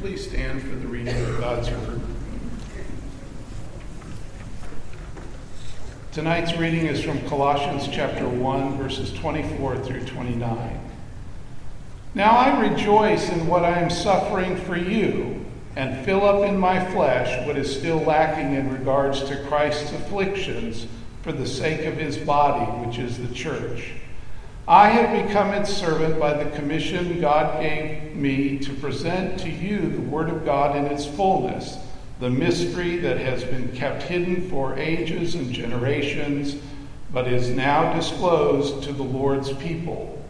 please 0.00 0.26
stand 0.26 0.62
for 0.62 0.74
the 0.76 0.86
reading 0.86 1.14
of 1.14 1.38
God's 1.38 1.70
Word? 1.70 2.00
Tonight's 6.10 6.56
reading 6.56 6.86
is 6.86 7.04
from 7.04 7.20
Colossians 7.28 7.86
chapter 7.86 8.26
1, 8.26 8.78
verses 8.78 9.12
24 9.12 9.76
through 9.80 10.06
29. 10.06 10.80
Now 12.14 12.30
I 12.30 12.66
rejoice 12.66 13.28
in 13.28 13.46
what 13.46 13.62
I 13.62 13.78
am 13.78 13.90
suffering 13.90 14.56
for 14.56 14.74
you, 14.74 15.44
and 15.76 16.02
fill 16.06 16.24
up 16.24 16.48
in 16.48 16.56
my 16.56 16.82
flesh 16.92 17.46
what 17.46 17.58
is 17.58 17.70
still 17.70 17.98
lacking 17.98 18.54
in 18.54 18.72
regards 18.72 19.22
to 19.24 19.44
Christ's 19.48 19.92
afflictions 19.92 20.86
for 21.20 21.32
the 21.32 21.46
sake 21.46 21.84
of 21.84 21.98
his 21.98 22.16
body, 22.16 22.64
which 22.86 22.98
is 22.98 23.18
the 23.18 23.34
church. 23.34 23.92
I 24.70 24.90
have 24.90 25.26
become 25.26 25.52
its 25.52 25.74
servant 25.74 26.20
by 26.20 26.32
the 26.32 26.48
commission 26.56 27.20
God 27.20 27.60
gave 27.60 28.14
me 28.14 28.56
to 28.60 28.72
present 28.74 29.40
to 29.40 29.50
you 29.50 29.80
the 29.80 30.00
Word 30.02 30.28
of 30.28 30.44
God 30.44 30.76
in 30.76 30.84
its 30.84 31.04
fullness, 31.04 31.76
the 32.20 32.30
mystery 32.30 32.98
that 32.98 33.18
has 33.18 33.42
been 33.42 33.72
kept 33.72 34.04
hidden 34.04 34.48
for 34.48 34.78
ages 34.78 35.34
and 35.34 35.52
generations, 35.52 36.54
but 37.12 37.26
is 37.26 37.48
now 37.48 37.92
disclosed 37.94 38.84
to 38.84 38.92
the 38.92 39.02
Lord's 39.02 39.52
people. 39.54 40.24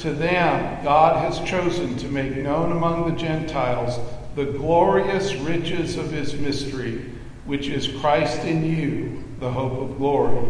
To 0.00 0.12
them, 0.12 0.84
God 0.84 1.24
has 1.24 1.48
chosen 1.48 1.96
to 1.96 2.08
make 2.08 2.36
known 2.36 2.72
among 2.72 3.08
the 3.08 3.16
Gentiles 3.16 3.98
the 4.34 4.44
glorious 4.44 5.34
riches 5.36 5.96
of 5.96 6.10
his 6.10 6.34
mystery, 6.34 7.10
which 7.46 7.68
is 7.68 7.88
Christ 8.02 8.44
in 8.44 8.66
you, 8.66 9.24
the 9.40 9.50
hope 9.50 9.78
of 9.80 9.96
glory. 9.96 10.46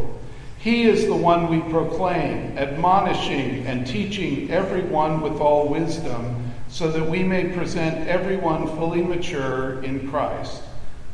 He 0.59 0.85
is 0.85 1.07
the 1.07 1.15
one 1.15 1.49
we 1.49 1.61
proclaim, 1.71 2.59
admonishing 2.59 3.67
and 3.67 3.87
teaching 3.87 4.51
everyone 4.51 5.21
with 5.21 5.41
all 5.41 5.69
wisdom, 5.69 6.53
so 6.69 6.91
that 6.91 7.09
we 7.09 7.23
may 7.23 7.49
present 7.53 8.09
everyone 8.09 8.67
fully 8.67 9.03
mature 9.03 9.83
in 9.83 10.09
Christ. 10.11 10.63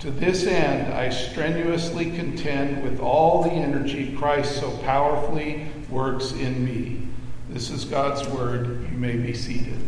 To 0.00 0.10
this 0.10 0.46
end, 0.46 0.92
I 0.92 1.10
strenuously 1.10 2.10
contend 2.10 2.82
with 2.82 3.00
all 3.00 3.42
the 3.42 3.50
energy 3.50 4.16
Christ 4.16 4.60
so 4.60 4.70
powerfully 4.78 5.66
works 5.88 6.32
in 6.32 6.64
me. 6.64 7.08
This 7.48 7.70
is 7.70 7.84
God's 7.84 8.26
word. 8.28 8.66
You 8.90 8.98
may 8.98 9.16
be 9.16 9.34
seated. 9.34 9.78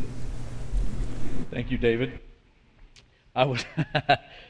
Thank 1.50 1.70
you, 1.70 1.78
David. 1.78 2.20
I 3.34 3.44
was 3.44 3.64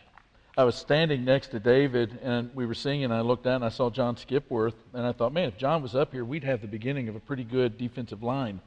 I 0.59 0.65
was 0.65 0.75
standing 0.75 1.23
next 1.27 1.49
to 1.49 1.61
David 1.61 2.19
and 2.23 2.51
we 2.55 2.65
were 2.65 2.73
singing 2.73 3.05
and 3.05 3.12
I 3.12 3.21
looked 3.21 3.45
down 3.45 3.57
and 3.57 3.65
I 3.67 3.69
saw 3.69 3.91
John 3.91 4.17
Skipworth 4.17 4.75
and 4.95 5.07
I 5.07 5.12
thought, 5.12 5.35
man, 5.35 5.49
if 5.49 5.59
John 5.59 5.83
was 5.83 5.95
up 5.95 6.12
here, 6.12 6.25
we'd 6.25 6.45
have 6.45 6.62
the 6.62 6.67
beginning 6.67 7.11
of 7.11 7.15
a 7.15 7.21
pretty 7.21 7.45
good 7.45 7.77
defensive 7.77 8.23
line. 8.23 8.62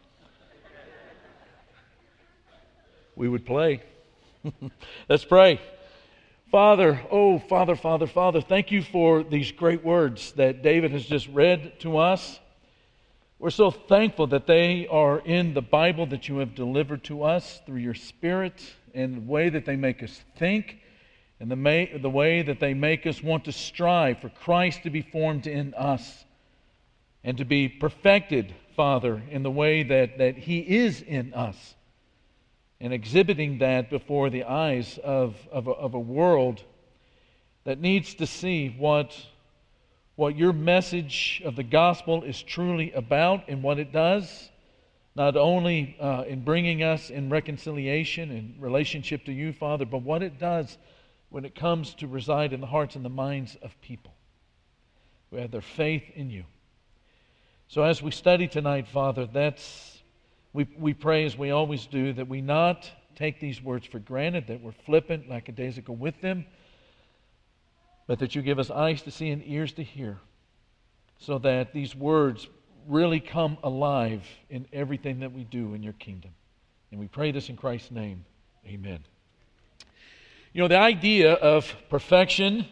we 3.16 3.28
would 3.28 3.44
play. 3.44 3.82
Let's 5.10 5.26
pray. 5.26 5.60
Father, 6.52 7.02
oh, 7.10 7.40
Father, 7.40 7.76
Father, 7.76 8.06
Father, 8.06 8.40
thank 8.40 8.70
you 8.70 8.84
for 8.84 9.24
these 9.24 9.52
great 9.52 9.84
words 9.84 10.34
that 10.34 10.62
David 10.62 10.92
has 10.92 11.04
just 11.04 11.28
read 11.30 11.80
to 11.80 11.98
us. 11.98 12.40
We're 13.40 13.50
so 13.50 13.72
thankful 13.72 14.28
that 14.28 14.46
they 14.46 14.86
are 14.86 15.18
in 15.18 15.56
the 15.56 15.64
Bible 15.64 16.06
that 16.08 16.30
you 16.30 16.38
have 16.38 16.54
delivered 16.54 17.04
to 17.06 17.24
us 17.24 17.62
through 17.66 17.80
your 17.80 17.96
Spirit 17.96 18.62
and 18.94 19.16
the 19.18 19.22
way 19.22 19.50
that 19.50 19.66
they 19.66 19.76
make 19.76 20.04
us 20.04 20.22
think 20.38 20.78
and 21.40 21.50
the, 21.50 21.56
may, 21.56 21.98
the 21.98 22.10
way 22.10 22.42
that 22.42 22.60
they 22.60 22.74
make 22.74 23.06
us 23.06 23.24
want 23.24 23.46
to 23.46 23.52
strive 23.52 24.20
for 24.20 24.30
Christ 24.30 24.84
to 24.84 24.90
be 24.90 25.02
formed 25.02 25.48
in 25.48 25.74
us 25.74 26.26
and 27.24 27.38
to 27.38 27.46
be 27.46 27.70
perfected, 27.70 28.54
Father, 28.76 29.22
in 29.30 29.44
the 29.44 29.52
way 29.52 29.84
that, 29.84 30.18
that 30.18 30.38
He 30.38 30.60
is 30.60 31.02
in 31.02 31.34
us 31.34 31.76
and 32.82 32.94
exhibiting 32.94 33.60
that 33.60 33.90
before 33.90 34.30
the 34.30 34.44
eyes 34.44 34.98
of, 35.04 35.36
of, 35.52 35.68
a, 35.68 35.72
of 35.72 35.94
a 35.94 36.00
world 36.00 36.64
that 37.66 37.80
needs 37.80 38.16
to 38.16 38.28
see 38.28 38.76
what 38.78 39.16
what 40.20 40.36
your 40.36 40.52
message 40.52 41.42
of 41.46 41.56
the 41.56 41.64
gospel 41.64 42.24
is 42.24 42.44
truly 42.44 42.92
about 42.92 43.48
and 43.48 43.64
what 43.64 43.80
it 43.80 43.94
does, 43.94 44.50
not 45.16 45.38
only 45.38 45.96
uh, 45.98 46.26
in 46.28 46.44
bringing 46.44 46.84
us 46.84 47.10
in 47.10 47.30
reconciliation 47.30 48.30
and 48.30 48.62
relationship 48.62 49.24
to 49.24 49.32
you, 49.32 49.54
Father, 49.54 49.86
but 49.86 50.02
what 50.02 50.22
it 50.22 50.38
does 50.38 50.78
when 51.30 51.46
it 51.46 51.56
comes 51.56 51.94
to 51.96 52.08
reside 52.08 52.54
in 52.54 52.62
the 52.62 52.68
hearts 52.68 52.96
and 52.96 53.06
the 53.06 53.10
minds 53.10 53.58
of 53.62 53.80
people 53.82 54.14
who 55.30 55.38
have 55.38 55.52
their 55.52 55.62
faith 55.62 56.04
in 56.16 56.30
you. 56.30 56.44
So 57.68 57.84
as 57.84 58.02
we 58.02 58.12
study 58.12 58.48
tonight, 58.48 58.88
Father, 58.88 59.28
that's 59.32 60.02
we, 60.54 60.68
we 60.78 60.94
pray 60.94 61.26
as 61.26 61.38
we 61.38 61.52
always 61.52 61.86
do 61.86 62.14
that 62.14 62.28
we 62.28 62.42
not 62.42 62.90
take 63.16 63.40
these 63.40 63.62
words 63.62 63.86
for 63.86 64.00
granted, 64.00 64.48
that 64.48 64.62
we're 64.62 64.72
flippant, 64.72 65.30
lackadaisical 65.30 65.96
with 65.96 66.20
them 66.22 66.46
but 68.10 68.18
that 68.18 68.34
you 68.34 68.42
give 68.42 68.58
us 68.58 68.72
eyes 68.72 69.04
to 69.04 69.12
see 69.12 69.30
and 69.30 69.44
ears 69.46 69.72
to 69.74 69.84
hear, 69.84 70.18
so 71.20 71.38
that 71.38 71.74
these 71.74 71.96
words 71.96 72.48
really 72.88 73.20
come 73.20 73.56
alive 73.62 74.26
in 74.50 74.66
everything 74.74 75.20
that 75.20 75.32
we 75.32 75.44
do 75.44 75.76
in 75.76 75.84
your 75.84 75.94
kingdom. 75.94 76.32
And 76.90 77.00
we 77.00 77.08
pray 77.08 77.32
this 77.32 77.50
in 77.50 77.56
Christ's 77.56 77.92
name. 77.92 78.26
Amen. 78.66 79.02
You 80.52 80.64
know, 80.64 80.68
the 80.68 80.80
idea 80.80 81.34
of 81.34 81.76
perfection 81.90 82.66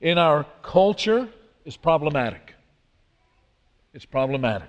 in 0.00 0.18
our 0.18 0.44
culture 0.62 1.28
is 1.64 1.76
problematic. 1.76 2.54
It's 3.94 4.04
problematic. 4.04 4.68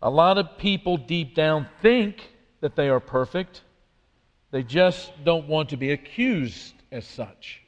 A 0.00 0.10
lot 0.10 0.38
of 0.38 0.58
people 0.58 0.96
deep 0.96 1.34
down 1.34 1.68
think 1.80 2.28
that 2.60 2.74
they 2.74 2.88
are 2.88 2.98
perfect, 2.98 3.62
they 4.50 4.62
just 4.62 5.12
don't 5.24 5.46
want 5.46 5.68
to 5.70 5.76
be 5.76 5.92
accused 5.92 6.74
as 6.90 7.06
such. 7.06 7.62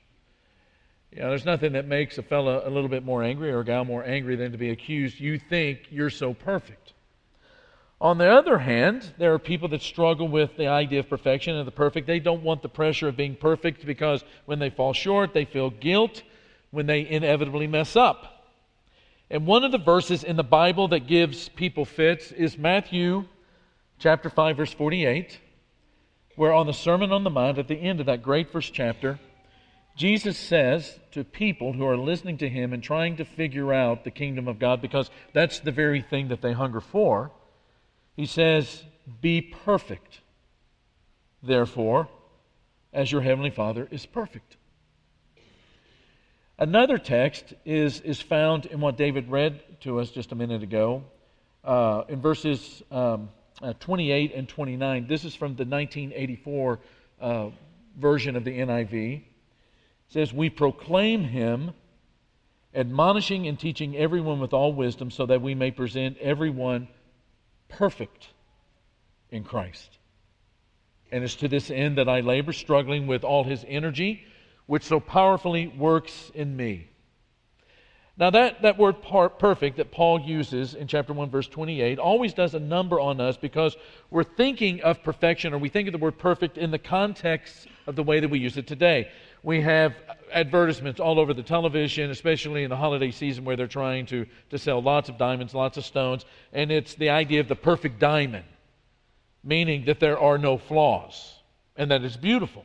You 1.13 1.23
know, 1.23 1.29
there's 1.29 1.45
nothing 1.45 1.73
that 1.75 1.87
makes 1.87 2.19
a 2.19 2.23
fella 2.23 2.67
a 2.67 2.71
little 2.71 2.89
bit 2.89 3.05
more 3.05 3.23
angry 3.23 3.53
or 3.53 3.61
a 3.61 3.65
gal 3.65 3.85
more 3.85 4.05
angry 4.05 4.35
than 4.35 4.51
to 4.51 4.59
be 4.59 4.71
accused. 4.71 5.21
You 5.21 5.39
think 5.39 5.87
you're 5.91 6.11
so 6.11 6.35
perfect. 6.35 6.94
On 8.05 8.19
the 8.19 8.31
other 8.31 8.59
hand, 8.59 9.15
there 9.17 9.33
are 9.33 9.39
people 9.39 9.69
that 9.69 9.81
struggle 9.81 10.29
with 10.29 10.59
the 10.59 10.67
idea 10.67 11.01
of 11.01 11.09
perfection 11.09 11.57
and 11.57 11.67
the 11.67 11.73
perfect. 11.73 12.07
They 12.07 12.21
don't 12.21 12.43
want 12.43 12.61
the 12.61 12.69
pressure 12.69 13.09
of 13.09 13.17
being 13.17 13.35
perfect 13.35 13.87
because 13.87 14.23
when 14.45 14.59
they 14.59 14.69
fall 14.69 14.93
short, 14.93 15.33
they 15.33 15.47
feel 15.47 15.71
guilt 15.71 16.23
when 16.71 16.85
they 16.85 17.09
inevitably 17.09 17.67
mess 17.67 17.97
up. 17.97 18.51
And 19.31 19.47
one 19.47 19.65
of 19.65 19.73
the 19.73 19.79
verses 19.79 20.23
in 20.23 20.37
the 20.37 20.45
Bible 20.45 20.89
that 20.89 21.07
gives 21.07 21.49
people 21.49 21.87
fits 21.87 22.31
is 22.31 22.59
Matthew 22.59 23.25
chapter 23.99 24.29
5 24.29 24.59
verse 24.59 24.75
48, 24.75 25.41
where 26.37 26.53
on 26.53 26.67
the 26.67 26.75
Sermon 26.75 27.11
on 27.11 27.25
the 27.25 27.31
Mount 27.31 27.57
at 27.57 27.69
the 27.69 27.81
end 27.81 28.01
of 28.01 28.07
that 28.07 28.23
great 28.23 28.53
first 28.53 28.75
chapter, 28.75 29.19
Jesus 29.97 30.37
says 30.37 31.01
to 31.13 31.25
people 31.25 31.73
who 31.73 31.87
are 31.87 31.97
listening 31.97 32.37
to 32.37 32.51
him 32.51 32.75
and 32.75 32.83
trying 32.83 33.17
to 33.17 33.25
figure 33.25 33.73
out 33.73 34.05
the 34.05 34.11
kingdom 34.11 34.47
of 34.47 34.59
God, 34.59 34.83
because 34.83 35.09
that's 35.33 35.61
the 35.61 35.73
very 35.73 36.03
thing 36.03 36.29
that 36.29 36.43
they 36.43 36.53
hunger 36.53 36.83
for, 36.83 37.33
he 38.17 38.27
says, 38.27 38.83
Be 39.21 39.41
perfect, 39.41 40.21
therefore, 41.43 42.09
as 42.93 43.11
your 43.11 43.21
heavenly 43.21 43.51
Father 43.51 43.89
is 43.91 44.07
perfect. 44.07 44.57
Another 46.59 46.99
text 46.99 47.53
is, 47.65 48.01
is 48.01 48.21
found 48.21 48.67
in 48.67 48.81
what 48.81 48.97
David 48.97 49.29
read 49.31 49.61
to 49.81 49.99
us 49.99 50.11
just 50.11 50.31
a 50.31 50.37
minute 50.37 50.63
ago, 50.63 51.03
uh, 51.65 52.05
in 52.09 52.21
verses 52.21 52.83
um, 52.91 53.29
uh, 53.61 53.73
28 53.81 54.33
and 54.35 54.49
29. 54.49 55.07
This 55.09 55.25
is 55.25 55.35
from 55.35 55.57
the 55.57 55.65
1984 55.65 56.81
uh, 57.21 57.51
version 57.97 58.37
of 58.37 58.45
the 58.45 58.59
NIV 58.59 59.23
says, 60.09 60.33
We 60.33 60.51
proclaim 60.51 61.25
him, 61.25 61.73
admonishing 62.75 63.47
and 63.47 63.59
teaching 63.59 63.97
everyone 63.97 64.41
with 64.41 64.53
all 64.53 64.73
wisdom, 64.73 65.11
so 65.11 65.27
that 65.27 65.43
we 65.43 65.55
may 65.55 65.71
present 65.71 66.17
everyone 66.19 66.89
perfect 67.69 68.29
in 69.31 69.45
Christ. 69.45 69.99
And 71.11 71.23
it's 71.23 71.37
to 71.37 71.49
this 71.49 71.71
end 71.71 71.99
that 71.99 72.09
I 72.09 72.21
labor, 72.21 72.53
struggling 72.53 73.07
with 73.07 73.25
all 73.25 73.45
his 73.45 73.65
energy, 73.69 74.25
which 74.67 74.85
so 74.85 75.01
powerfully 75.01 75.69
works 75.69 76.31
in 76.35 76.57
me. 76.57 76.89
Now, 78.17 78.31
that, 78.31 78.63
that 78.63 78.79
word 78.79 78.97
perfect 79.39 79.79
that 79.79 79.91
Paul 79.91 80.21
uses 80.21 80.75
in 80.75 80.87
chapter 80.87 81.13
1, 81.13 81.31
verse 81.31 81.49
28, 81.49 81.99
always 81.99 82.33
does 82.33 82.55
a 82.55 82.61
number 82.61 83.01
on 83.01 83.21
us 83.21 83.37
because 83.37 83.77
we're 84.09 84.23
thinking 84.23 84.83
of 84.83 85.03
perfection, 85.03 85.53
or 85.53 85.59
we 85.59 85.69
think 85.69 85.89
of 85.89 85.93
the 85.93 85.99
word 85.99 86.17
perfect 86.17 86.57
in 86.57 86.71
the 86.71 86.79
context 86.79 87.67
of 87.89 87.97
the 87.97 88.05
way 88.05 88.21
that 88.21 88.29
we 88.29 88.39
use 88.39 88.57
it 88.57 88.69
today 88.69 89.11
we 89.45 89.61
have 89.61 89.95
advertisements 90.35 91.01
all 91.01 91.19
over 91.19 91.33
the 91.33 91.43
television, 91.43 92.11
especially 92.11 92.65
in 92.65 92.71
the 92.71 92.77
holiday 92.77 93.11
season 93.11 93.45
where 93.45 93.57
they're 93.57 93.67
trying 93.67 94.05
to, 94.07 94.27
to 94.51 94.59
sell 94.59 94.83
lots 94.83 95.09
of 95.09 95.17
diamonds, 95.17 95.55
lots 95.55 95.77
of 95.79 95.85
stones, 95.85 96.27
and 96.53 96.71
it's 96.71 96.95
the 96.95 97.09
idea 97.09 97.41
of 97.41 97.49
the 97.49 97.57
perfect 97.57 97.99
diamond, 97.99 98.45
meaning 99.43 99.85
that 99.87 100.01
there 100.01 100.19
are 100.19 100.37
no 100.37 100.59
flaws 100.59 101.39
and 101.77 101.91
that 101.91 102.03
it's 102.03 102.17
beautiful. 102.17 102.65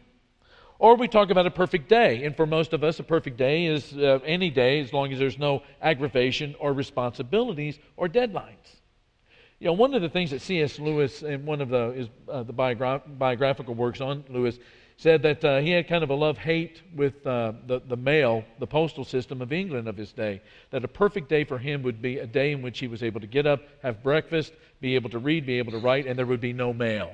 Or 0.79 0.95
we 0.95 1.07
talk 1.07 1.29
about 1.29 1.45
a 1.45 1.51
perfect 1.51 1.89
day, 1.89 2.23
and 2.23 2.35
for 2.35 2.45
most 2.45 2.71
of 2.71 2.83
us, 2.83 2.99
a 2.99 3.03
perfect 3.03 3.37
day 3.37 3.65
is 3.65 3.93
uh, 3.97 4.19
any 4.25 4.49
day 4.49 4.79
as 4.79 4.93
long 4.93 5.11
as 5.11 5.19
there's 5.19 5.37
no 5.37 5.61
aggravation 5.81 6.55
or 6.57 6.73
responsibilities 6.73 7.79
or 7.97 8.07
deadlines. 8.07 8.79
You 9.59 9.67
know, 9.67 9.73
one 9.73 9.93
of 9.93 10.01
the 10.01 10.07
things 10.07 10.31
that 10.31 10.41
C.S. 10.41 10.79
Lewis, 10.79 11.21
in 11.21 11.45
one 11.45 11.59
of 11.59 11.67
the, 11.67 11.91
his, 11.91 12.07
uh, 12.29 12.43
the 12.43 12.53
biogra- 12.53 13.01
biographical 13.17 13.75
works 13.75 13.99
on 13.99 14.23
Lewis, 14.29 14.57
said 14.99 15.21
that 15.21 15.45
uh, 15.45 15.59
he 15.59 15.71
had 15.71 15.87
kind 15.87 16.03
of 16.03 16.09
a 16.09 16.13
love 16.13 16.37
hate 16.37 16.81
with 16.93 17.25
uh, 17.25 17.53
the, 17.67 17.81
the 17.87 17.95
mail, 17.95 18.43
the 18.59 18.67
postal 18.67 19.05
system 19.05 19.41
of 19.41 19.53
England 19.53 19.87
of 19.87 19.95
his 19.95 20.11
day. 20.11 20.41
That 20.71 20.83
a 20.83 20.89
perfect 20.89 21.29
day 21.29 21.45
for 21.45 21.57
him 21.57 21.83
would 21.83 22.01
be 22.01 22.17
a 22.17 22.27
day 22.27 22.51
in 22.51 22.61
which 22.61 22.79
he 22.79 22.89
was 22.89 23.01
able 23.01 23.21
to 23.21 23.27
get 23.27 23.47
up, 23.47 23.61
have 23.81 24.03
breakfast, 24.03 24.51
be 24.81 24.95
able 24.95 25.09
to 25.11 25.17
read, 25.19 25.45
be 25.45 25.57
able 25.57 25.71
to 25.71 25.77
write, 25.77 26.05
and 26.05 26.19
there 26.19 26.25
would 26.25 26.41
be 26.41 26.51
no 26.51 26.73
mail. 26.73 27.13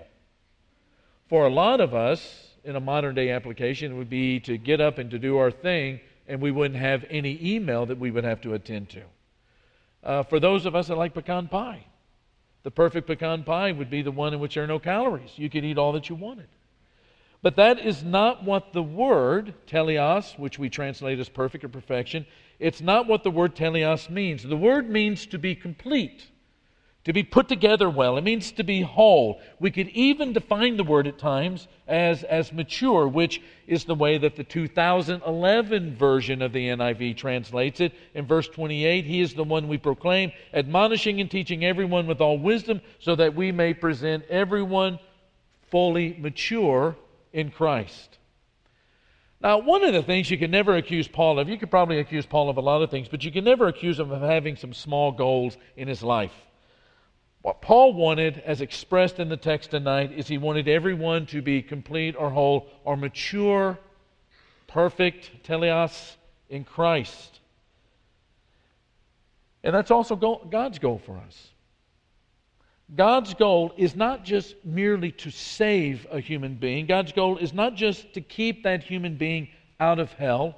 For 1.29 1.45
a 1.45 1.49
lot 1.49 1.79
of 1.79 1.93
us, 1.93 2.47
in 2.63 2.75
a 2.75 2.79
modern 2.79 3.13
day 3.13 3.29
application, 3.29 3.91
it 3.91 3.95
would 3.95 4.09
be 4.09 4.39
to 4.39 4.57
get 4.57 4.81
up 4.81 4.97
and 4.97 5.11
to 5.11 5.19
do 5.19 5.37
our 5.37 5.51
thing, 5.51 5.99
and 6.27 6.41
we 6.41 6.49
wouldn't 6.49 6.79
have 6.79 7.05
any 7.11 7.39
email 7.39 7.85
that 7.85 7.99
we 7.99 8.09
would 8.09 8.23
have 8.23 8.41
to 8.41 8.55
attend 8.55 8.89
to. 8.89 9.03
Uh, 10.03 10.23
for 10.23 10.39
those 10.39 10.65
of 10.65 10.73
us 10.73 10.87
that 10.87 10.97
like 10.97 11.13
pecan 11.13 11.47
pie, 11.47 11.85
the 12.63 12.71
perfect 12.71 13.05
pecan 13.05 13.43
pie 13.43 13.71
would 13.71 13.91
be 13.91 14.01
the 14.01 14.09
one 14.09 14.33
in 14.33 14.39
which 14.39 14.55
there 14.55 14.63
are 14.63 14.67
no 14.67 14.79
calories. 14.79 15.29
You 15.35 15.51
could 15.51 15.63
eat 15.63 15.77
all 15.77 15.91
that 15.91 16.09
you 16.09 16.15
wanted. 16.15 16.47
But 17.45 17.57
that 17.57 17.77
is 17.77 18.03
not 18.03 18.43
what 18.43 18.73
the 18.73 18.81
word 18.81 19.53
teleos, 19.67 20.35
which 20.39 20.57
we 20.57 20.67
translate 20.67 21.19
as 21.19 21.29
perfect 21.29 21.63
or 21.63 21.69
perfection, 21.69 22.25
it's 22.57 22.81
not 22.81 23.05
what 23.05 23.21
the 23.21 23.29
word 23.29 23.55
teleos 23.55 24.09
means. 24.09 24.41
The 24.41 24.57
word 24.57 24.89
means 24.89 25.27
to 25.27 25.37
be 25.37 25.53
complete 25.53 26.25
to 27.03 27.13
be 27.13 27.21
put 27.21 27.47
together 27.47 27.87
well. 27.87 28.17
It 28.17 28.23
means 28.23 28.51
to 28.53 28.63
be 28.63 28.81
whole. 28.81 29.39
We 29.59 29.69
could 29.69 29.89
even 29.89 30.33
define 30.33 30.75
the 30.75 30.83
word 30.83 31.05
at 31.05 31.19
times 31.19 31.67
as, 31.87 32.23
as 32.23 32.51
mature, 32.51 33.07
which 33.07 33.43
is 33.67 33.85
the 33.85 33.93
way 33.93 34.17
that 34.17 34.35
the 34.35 34.43
2011 34.43 35.97
version 35.97 36.41
of 36.41 36.51
the 36.51 36.69
NIV 36.69 37.15
translates 37.15 37.79
it. 37.79 37.93
In 38.15 38.25
verse 38.25 38.47
28, 38.47 39.05
He 39.05 39.21
is 39.21 39.35
the 39.35 39.43
one 39.43 39.67
we 39.67 39.77
proclaim, 39.77 40.31
admonishing 40.51 41.21
and 41.21 41.29
teaching 41.29 41.63
everyone 41.63 42.07
with 42.07 42.21
all 42.21 42.39
wisdom, 42.39 42.81
so 42.97 43.15
that 43.15 43.35
we 43.35 43.51
may 43.51 43.75
present 43.75 44.25
everyone 44.31 44.97
fully 45.69 46.17
mature 46.19 46.95
in 47.35 47.51
Christ. 47.51 48.17
Now, 49.41 49.59
one 49.59 49.83
of 49.83 49.93
the 49.93 50.01
things 50.01 50.31
you 50.31 50.37
can 50.37 50.49
never 50.49 50.77
accuse 50.77 51.07
Paul 51.07 51.37
of, 51.37 51.49
you 51.49 51.57
could 51.57 51.69
probably 51.69 51.99
accuse 51.99 52.25
Paul 52.25 52.49
of 52.49 52.55
a 52.55 52.61
lot 52.61 52.81
of 52.81 52.89
things, 52.89 53.09
but 53.09 53.25
you 53.25 53.31
can 53.31 53.43
never 53.43 53.67
accuse 53.67 53.99
him 53.99 54.09
of 54.09 54.21
having 54.21 54.55
some 54.55 54.73
small 54.73 55.11
goals 55.11 55.57
in 55.75 55.89
his 55.89 56.01
life. 56.01 56.31
What 57.41 57.61
Paul 57.61 57.93
wanted, 57.93 58.41
as 58.45 58.61
expressed 58.61 59.19
in 59.19 59.27
the 59.27 59.37
text 59.37 59.71
tonight, 59.71 60.13
is 60.13 60.27
he 60.27 60.37
wanted 60.37 60.69
everyone 60.69 61.25
to 61.27 61.41
be 61.41 61.61
complete 61.61 62.15
or 62.17 62.29
whole 62.29 62.69
or 62.85 62.95
mature, 62.95 63.77
perfect, 64.67 65.43
teleos, 65.43 66.15
in 66.49 66.63
Christ. 66.63 67.41
And 69.61 69.75
that's 69.75 69.91
also 69.91 70.15
God's 70.15 70.79
goal 70.79 71.01
for 71.05 71.17
us. 71.17 71.49
God's 72.93 73.33
goal 73.33 73.73
is 73.77 73.95
not 73.95 74.23
just 74.23 74.55
merely 74.63 75.11
to 75.13 75.31
save 75.31 76.05
a 76.11 76.19
human 76.19 76.55
being, 76.55 76.85
God's 76.85 77.11
goal 77.11 77.37
is 77.37 77.53
not 77.53 77.75
just 77.75 78.13
to 78.13 78.21
keep 78.21 78.63
that 78.63 78.83
human 78.83 79.17
being 79.17 79.47
out 79.79 79.99
of 79.99 80.13
hell. 80.13 80.55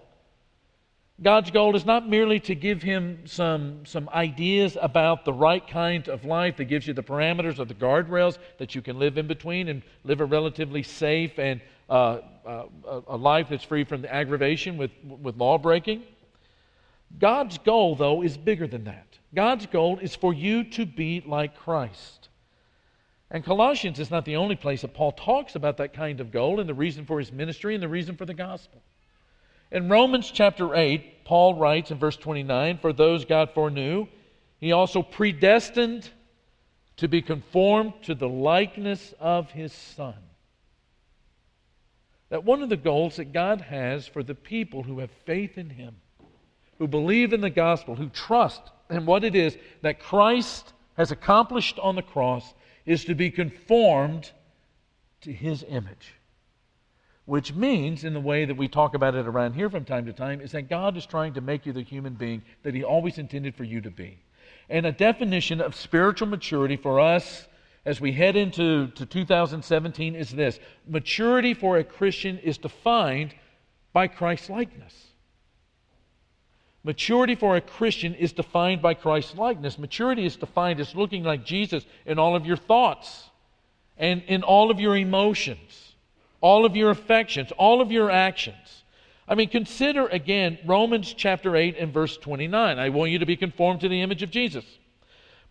God's 1.19 1.49
goal 1.49 1.75
is 1.75 1.83
not 1.83 2.07
merely 2.07 2.39
to 2.41 2.53
give 2.53 2.83
him 2.83 3.25
some, 3.25 3.83
some 3.87 4.07
ideas 4.09 4.77
about 4.79 5.25
the 5.25 5.33
right 5.33 5.67
kind 5.67 6.07
of 6.09 6.25
life 6.25 6.57
that 6.57 6.65
gives 6.65 6.85
you 6.85 6.93
the 6.93 7.01
parameters 7.01 7.57
or 7.57 7.65
the 7.65 7.73
guardrails 7.73 8.37
that 8.59 8.75
you 8.75 8.83
can 8.83 8.99
live 8.99 9.17
in 9.17 9.25
between 9.25 9.67
and 9.67 9.81
live 10.03 10.21
a 10.21 10.25
relatively 10.25 10.83
safe 10.83 11.39
and 11.39 11.59
uh, 11.89 12.19
uh, 12.45 12.65
a 13.07 13.17
life 13.17 13.47
that's 13.49 13.63
free 13.63 13.83
from 13.83 14.03
the 14.03 14.13
aggravation 14.13 14.77
with, 14.77 14.91
with 15.03 15.37
law 15.37 15.57
breaking. 15.57 16.03
God's 17.17 17.57
goal, 17.57 17.95
though, 17.95 18.21
is 18.21 18.37
bigger 18.37 18.67
than 18.67 18.83
that. 18.83 19.07
God's 19.37 19.67
goal 19.67 19.99
is 19.99 20.15
for 20.15 20.33
you 20.33 20.63
to 20.63 20.85
be 20.87 21.21
like 21.23 21.55
Christ. 21.57 22.29
And 23.29 23.45
Colossians 23.45 23.99
is 23.99 24.09
not 24.09 24.25
the 24.25 24.37
only 24.37 24.55
place 24.55 24.81
that 24.81 24.95
Paul 24.95 25.11
talks 25.11 25.53
about 25.53 25.77
that 25.77 25.93
kind 25.93 26.19
of 26.21 26.31
goal 26.31 26.59
and 26.59 26.67
the 26.67 26.73
reason 26.73 27.05
for 27.05 27.19
his 27.19 27.31
ministry 27.31 27.75
and 27.75 27.83
the 27.83 27.87
reason 27.87 28.15
for 28.15 28.25
the 28.25 28.33
gospel. 28.33 28.81
In 29.71 29.89
Romans 29.89 30.31
chapter 30.31 30.73
8, 30.73 31.23
Paul 31.23 31.53
writes 31.53 31.91
in 31.91 31.99
verse 31.99 32.17
29 32.17 32.79
For 32.79 32.91
those 32.91 33.25
God 33.25 33.51
foreknew, 33.53 34.07
he 34.59 34.71
also 34.71 35.03
predestined 35.03 36.09
to 36.95 37.07
be 37.07 37.21
conformed 37.21 37.93
to 38.05 38.15
the 38.15 38.27
likeness 38.27 39.13
of 39.19 39.51
his 39.51 39.71
Son. 39.71 40.15
That 42.29 42.43
one 42.43 42.63
of 42.63 42.69
the 42.69 42.75
goals 42.75 43.17
that 43.17 43.33
God 43.33 43.61
has 43.61 44.07
for 44.07 44.23
the 44.23 44.33
people 44.33 44.81
who 44.81 44.97
have 44.97 45.11
faith 45.27 45.59
in 45.59 45.69
him, 45.69 45.97
who 46.79 46.87
believe 46.87 47.33
in 47.33 47.41
the 47.41 47.51
gospel, 47.51 47.93
who 47.93 48.09
trust 48.09 48.63
in 48.89 49.05
what 49.05 49.23
it 49.23 49.35
is 49.35 49.57
that 49.81 49.99
Christ 49.99 50.73
has 50.95 51.11
accomplished 51.11 51.79
on 51.79 51.95
the 51.95 52.01
cross, 52.01 52.53
is 52.85 53.05
to 53.05 53.15
be 53.15 53.29
conformed 53.29 54.31
to 55.21 55.31
his 55.31 55.63
image 55.67 56.17
which 57.27 57.53
means, 57.53 58.05
in 58.05 58.13
the 58.13 58.21
way 58.21 58.45
that 58.45 58.55
we 58.55 58.69
talk 58.69 58.95
about 58.95 59.13
it 59.13 59.27
around 59.27 59.51
here 59.51 59.69
from 59.69 59.83
time 59.83 60.05
to 60.05 60.13
time, 60.13 60.39
is 60.39 60.53
that 60.53 60.69
God 60.69 60.95
is 60.95 61.05
trying 61.05 61.33
to 61.33 61.41
make 61.41 61.65
you 61.65 61.73
the 61.73 61.83
human 61.83 62.13
being 62.13 62.41
that 62.63 62.73
He 62.73 62.85
always 62.85 63.17
intended 63.17 63.53
for 63.53 63.65
you 63.65 63.81
to 63.81 63.91
be. 63.91 64.17
And 64.69 64.85
a 64.85 64.93
definition 64.93 65.59
of 65.59 65.75
spiritual 65.75 66.29
maturity 66.29 66.77
for 66.77 67.01
us 67.01 67.45
as 67.85 67.99
we 67.99 68.13
head 68.13 68.37
into 68.37 68.87
to 68.87 69.05
2017 69.05 70.15
is 70.15 70.31
this 70.31 70.57
maturity 70.87 71.53
for 71.53 71.77
a 71.77 71.83
Christian 71.83 72.37
is 72.39 72.57
defined 72.57 73.35
by 73.91 74.07
Christ 74.07 74.49
likeness. 74.49 74.93
Maturity 76.87 77.35
for 77.35 77.55
a 77.55 77.61
Christian 77.61 78.15
is 78.15 78.33
defined 78.33 78.81
by 78.81 78.95
Christ 78.95 79.37
likeness. 79.37 79.77
Maturity 79.77 80.25
is 80.25 80.35
defined 80.35 80.79
as 80.79 80.95
looking 80.95 81.23
like 81.23 81.45
Jesus 81.45 81.85
in 82.07 82.17
all 82.17 82.35
of 82.35 82.47
your 82.47 82.57
thoughts 82.57 83.29
and 83.97 84.23
in 84.23 84.41
all 84.41 84.71
of 84.71 84.79
your 84.79 84.97
emotions 84.97 85.87
all 86.41 86.65
of 86.65 86.75
your 86.75 86.91
affections, 86.91 87.51
all 87.57 87.81
of 87.81 87.91
your 87.91 88.09
actions. 88.09 88.83
I 89.27 89.35
mean, 89.35 89.49
consider 89.49 90.07
again 90.07 90.57
Romans 90.65 91.13
chapter 91.13 91.55
8 91.55 91.75
and 91.77 91.93
verse 91.93 92.17
29. 92.17 92.79
I 92.79 92.89
want 92.89 93.11
you 93.11 93.19
to 93.19 93.25
be 93.25 93.35
conformed 93.35 93.81
to 93.81 93.89
the 93.89 94.01
image 94.01 94.23
of 94.23 94.31
Jesus. 94.31 94.65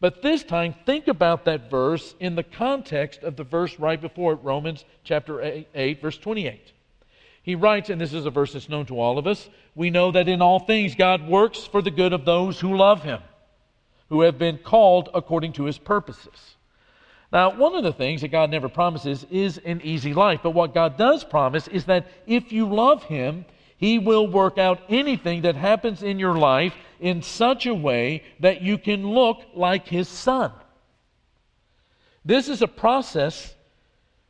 But 0.00 0.22
this 0.22 0.42
time, 0.42 0.74
think 0.84 1.08
about 1.08 1.46
that 1.46 1.70
verse 1.70 2.14
in 2.20 2.34
the 2.34 2.42
context 2.42 3.22
of 3.22 3.36
the 3.36 3.44
verse 3.44 3.78
right 3.78 4.00
before 4.00 4.34
it, 4.34 4.40
Romans 4.42 4.84
chapter 5.04 5.40
8, 5.42 5.68
8, 5.74 6.02
verse 6.02 6.18
28. 6.18 6.72
He 7.46 7.54
writes, 7.54 7.88
and 7.88 8.00
this 8.00 8.12
is 8.12 8.26
a 8.26 8.30
verse 8.30 8.52
that's 8.52 8.68
known 8.68 8.84
to 8.86 9.00
all 9.00 9.18
of 9.18 9.26
us 9.26 9.48
we 9.76 9.88
know 9.88 10.10
that 10.10 10.26
in 10.26 10.42
all 10.42 10.58
things 10.58 10.94
God 10.94 11.28
works 11.28 11.64
for 11.64 11.80
the 11.80 11.90
good 11.90 12.12
of 12.12 12.24
those 12.24 12.58
who 12.58 12.76
love 12.76 13.02
him, 13.02 13.20
who 14.08 14.22
have 14.22 14.36
been 14.36 14.58
called 14.58 15.10
according 15.14 15.52
to 15.54 15.64
his 15.64 15.78
purposes. 15.78 16.56
Now, 17.32 17.54
one 17.56 17.74
of 17.74 17.84
the 17.84 17.92
things 17.92 18.22
that 18.22 18.28
God 18.28 18.50
never 18.50 18.68
promises 18.68 19.26
is 19.30 19.58
an 19.58 19.80
easy 19.82 20.14
life, 20.14 20.40
but 20.42 20.52
what 20.52 20.74
God 20.74 20.96
does 20.96 21.22
promise 21.22 21.68
is 21.68 21.84
that 21.84 22.06
if 22.26 22.52
you 22.52 22.66
love 22.66 23.02
Him, 23.02 23.44
He 23.76 23.98
will 23.98 24.26
work 24.28 24.58
out 24.58 24.80
anything 24.88 25.42
that 25.42 25.56
happens 25.56 26.02
in 26.02 26.20
your 26.20 26.38
life 26.38 26.74
in 27.00 27.22
such 27.22 27.66
a 27.66 27.74
way 27.74 28.22
that 28.40 28.62
you 28.62 28.78
can 28.78 29.08
look 29.08 29.42
like 29.54 29.88
His 29.88 30.08
Son. 30.08 30.52
This 32.24 32.48
is 32.48 32.62
a 32.62 32.68
process 32.68 33.55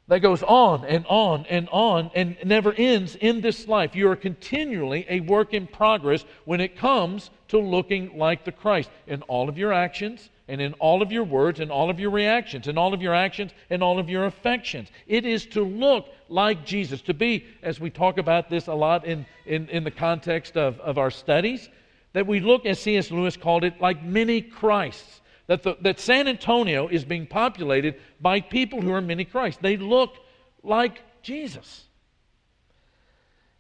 that 0.09 0.21
goes 0.21 0.43
on 0.43 0.85
and 0.85 1.05
on 1.07 1.47
and 1.49 1.69
on 1.71 2.11
and 2.15 2.37
never 2.45 2.73
ends 2.73 3.17
in 3.17 3.41
this 3.41 3.67
life. 3.67 3.97
You 3.97 4.11
are 4.11 4.17
continually 4.17 5.05
a 5.09 5.21
work 5.21 5.53
in 5.53 5.67
progress 5.67 6.25
when 6.45 6.61
it 6.61 6.77
comes 6.77 7.31
to 7.49 7.59
looking 7.59 8.17
like 8.17 8.45
the 8.45 8.53
Christ 8.53 8.91
in 9.07 9.23
all 9.23 9.49
of 9.49 9.59
your 9.59 9.73
actions 9.73 10.31
and 10.49 10.61
in 10.61 10.75
all 10.75 11.03
of 11.03 11.11
your 11.11 11.25
words 11.25 11.59
and 11.59 11.73
all 11.73 11.91
of 11.91 11.99
your 11.99 12.11
reactions 12.11 12.69
and 12.69 12.79
all 12.79 12.95
of 12.95 13.03
your 13.03 13.15
actions 13.15 13.53
and 13.69 13.83
all 13.83 13.99
of 13.99 14.09
your 14.09 14.27
affections. 14.27 14.89
It 15.09 15.27
is 15.27 15.45
to 15.47 15.63
look 15.63 16.07
like 16.29 16.65
Jesus, 16.65 17.03
to 17.03 17.15
be, 17.15 17.47
as 17.63 17.81
we 17.81 17.91
talk 17.91 18.19
about 18.19 18.49
this 18.49 18.69
a 18.69 18.75
lot 18.75 19.05
in, 19.05 19.27
in, 19.45 19.69
in 19.69 19.83
the 19.83 19.91
context 19.91 20.57
of, 20.57 20.79
of 20.81 20.99
our 20.99 21.11
studies, 21.11 21.69
that 22.13 22.27
we 22.27 22.41
look, 22.41 22.65
as 22.65 22.81
C.S. 22.81 23.11
Lewis 23.11 23.37
called 23.37 23.65
it, 23.65 23.81
like 23.81 24.03
many 24.03 24.41
Christs. 24.41 25.21
That, 25.47 25.63
the, 25.63 25.77
that 25.83 26.01
San 26.01 26.27
Antonio 26.27 26.89
is 26.89 27.05
being 27.05 27.27
populated 27.27 27.97
by 28.21 28.41
people 28.41 28.81
who 28.81 28.93
are 28.93 29.01
many 29.01 29.25
Christs. 29.25 29.61
They 29.63 29.77
look 29.77 30.15
like 30.63 31.01
Jesus. 31.23 31.85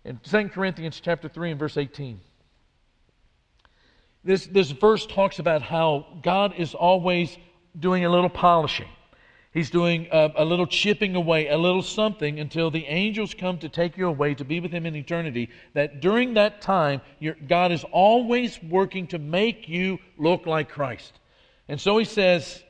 In 0.04 0.18
2 0.22 0.48
Corinthians 0.48 1.00
chapter 1.00 1.28
3 1.28 1.52
and 1.52 1.60
verse 1.60 1.76
18. 1.76 2.20
This, 4.24 4.46
this 4.46 4.72
verse 4.72 5.06
talks 5.06 5.38
about 5.38 5.62
how 5.62 6.06
God 6.22 6.54
is 6.58 6.74
always 6.74 7.36
doing 7.78 8.04
a 8.04 8.10
little 8.10 8.28
polishing. 8.28 8.88
He's 9.52 9.70
doing 9.70 10.08
a, 10.12 10.32
a, 10.36 10.44
little 10.44 10.66
chipping 10.66 11.14
away, 11.14 11.48
a 11.48 11.56
little 11.56 11.80
something 11.80 12.40
until 12.40 12.70
the 12.70 12.84
angels 12.86 13.32
come 13.32 13.56
to 13.58 13.68
take 13.68 13.96
you 13.96 14.06
away 14.06 14.34
to 14.34 14.44
be 14.44 14.60
with 14.60 14.70
Him 14.70 14.84
in 14.84 14.94
eternity. 14.94 15.48
That 15.72 16.00
during 16.00 16.34
that 16.34 16.60
time, 16.60 17.00
God 17.48 17.72
is 17.72 17.82
always 17.90 18.62
working 18.62 19.06
to 19.08 19.18
make 19.18 19.66
you 19.68 19.98
look 20.18 20.44
like 20.44 20.68
Christ. 20.68 21.20
And 21.68 21.80
so 21.80 21.98
He 21.98 22.04
says, 22.04 22.62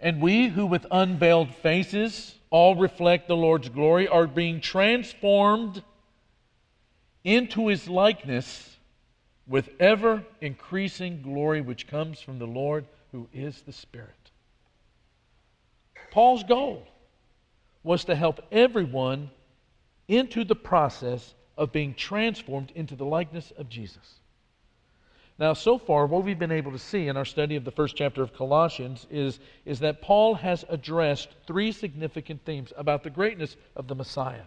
And 0.00 0.20
we 0.20 0.48
who 0.48 0.66
with 0.66 0.86
unveiled 0.90 1.54
faces 1.54 2.34
all 2.50 2.76
reflect 2.76 3.28
the 3.28 3.36
Lord's 3.36 3.68
glory 3.68 4.06
are 4.08 4.26
being 4.26 4.60
transformed 4.60 5.82
into 7.24 7.68
His 7.68 7.88
likeness 7.88 8.76
with 9.46 9.68
ever 9.80 10.24
increasing 10.40 11.22
glory 11.22 11.60
which 11.60 11.86
comes 11.86 12.20
from 12.20 12.38
the 12.38 12.46
Lord 12.46 12.86
who 13.12 13.28
is 13.32 13.62
the 13.62 13.72
Spirit. 13.72 14.10
Paul's 16.10 16.44
goal 16.44 16.86
was 17.82 18.04
to 18.04 18.14
help 18.14 18.40
everyone 18.50 19.30
into 20.08 20.44
the 20.44 20.56
process 20.56 21.34
of 21.56 21.72
being 21.72 21.94
transformed 21.94 22.72
into 22.74 22.96
the 22.96 23.04
likeness 23.04 23.52
of 23.56 23.68
Jesus. 23.68 24.20
Now, 25.38 25.52
so 25.52 25.78
far, 25.78 26.06
what 26.06 26.24
we've 26.24 26.38
been 26.38 26.52
able 26.52 26.70
to 26.70 26.78
see 26.78 27.08
in 27.08 27.16
our 27.16 27.24
study 27.24 27.56
of 27.56 27.64
the 27.64 27.72
first 27.72 27.96
chapter 27.96 28.22
of 28.22 28.32
Colossians 28.32 29.06
is, 29.10 29.40
is 29.64 29.80
that 29.80 30.00
Paul 30.00 30.34
has 30.36 30.64
addressed 30.68 31.28
three 31.46 31.72
significant 31.72 32.44
themes 32.44 32.72
about 32.76 33.02
the 33.02 33.10
greatness 33.10 33.56
of 33.74 33.88
the 33.88 33.96
Messiah. 33.96 34.44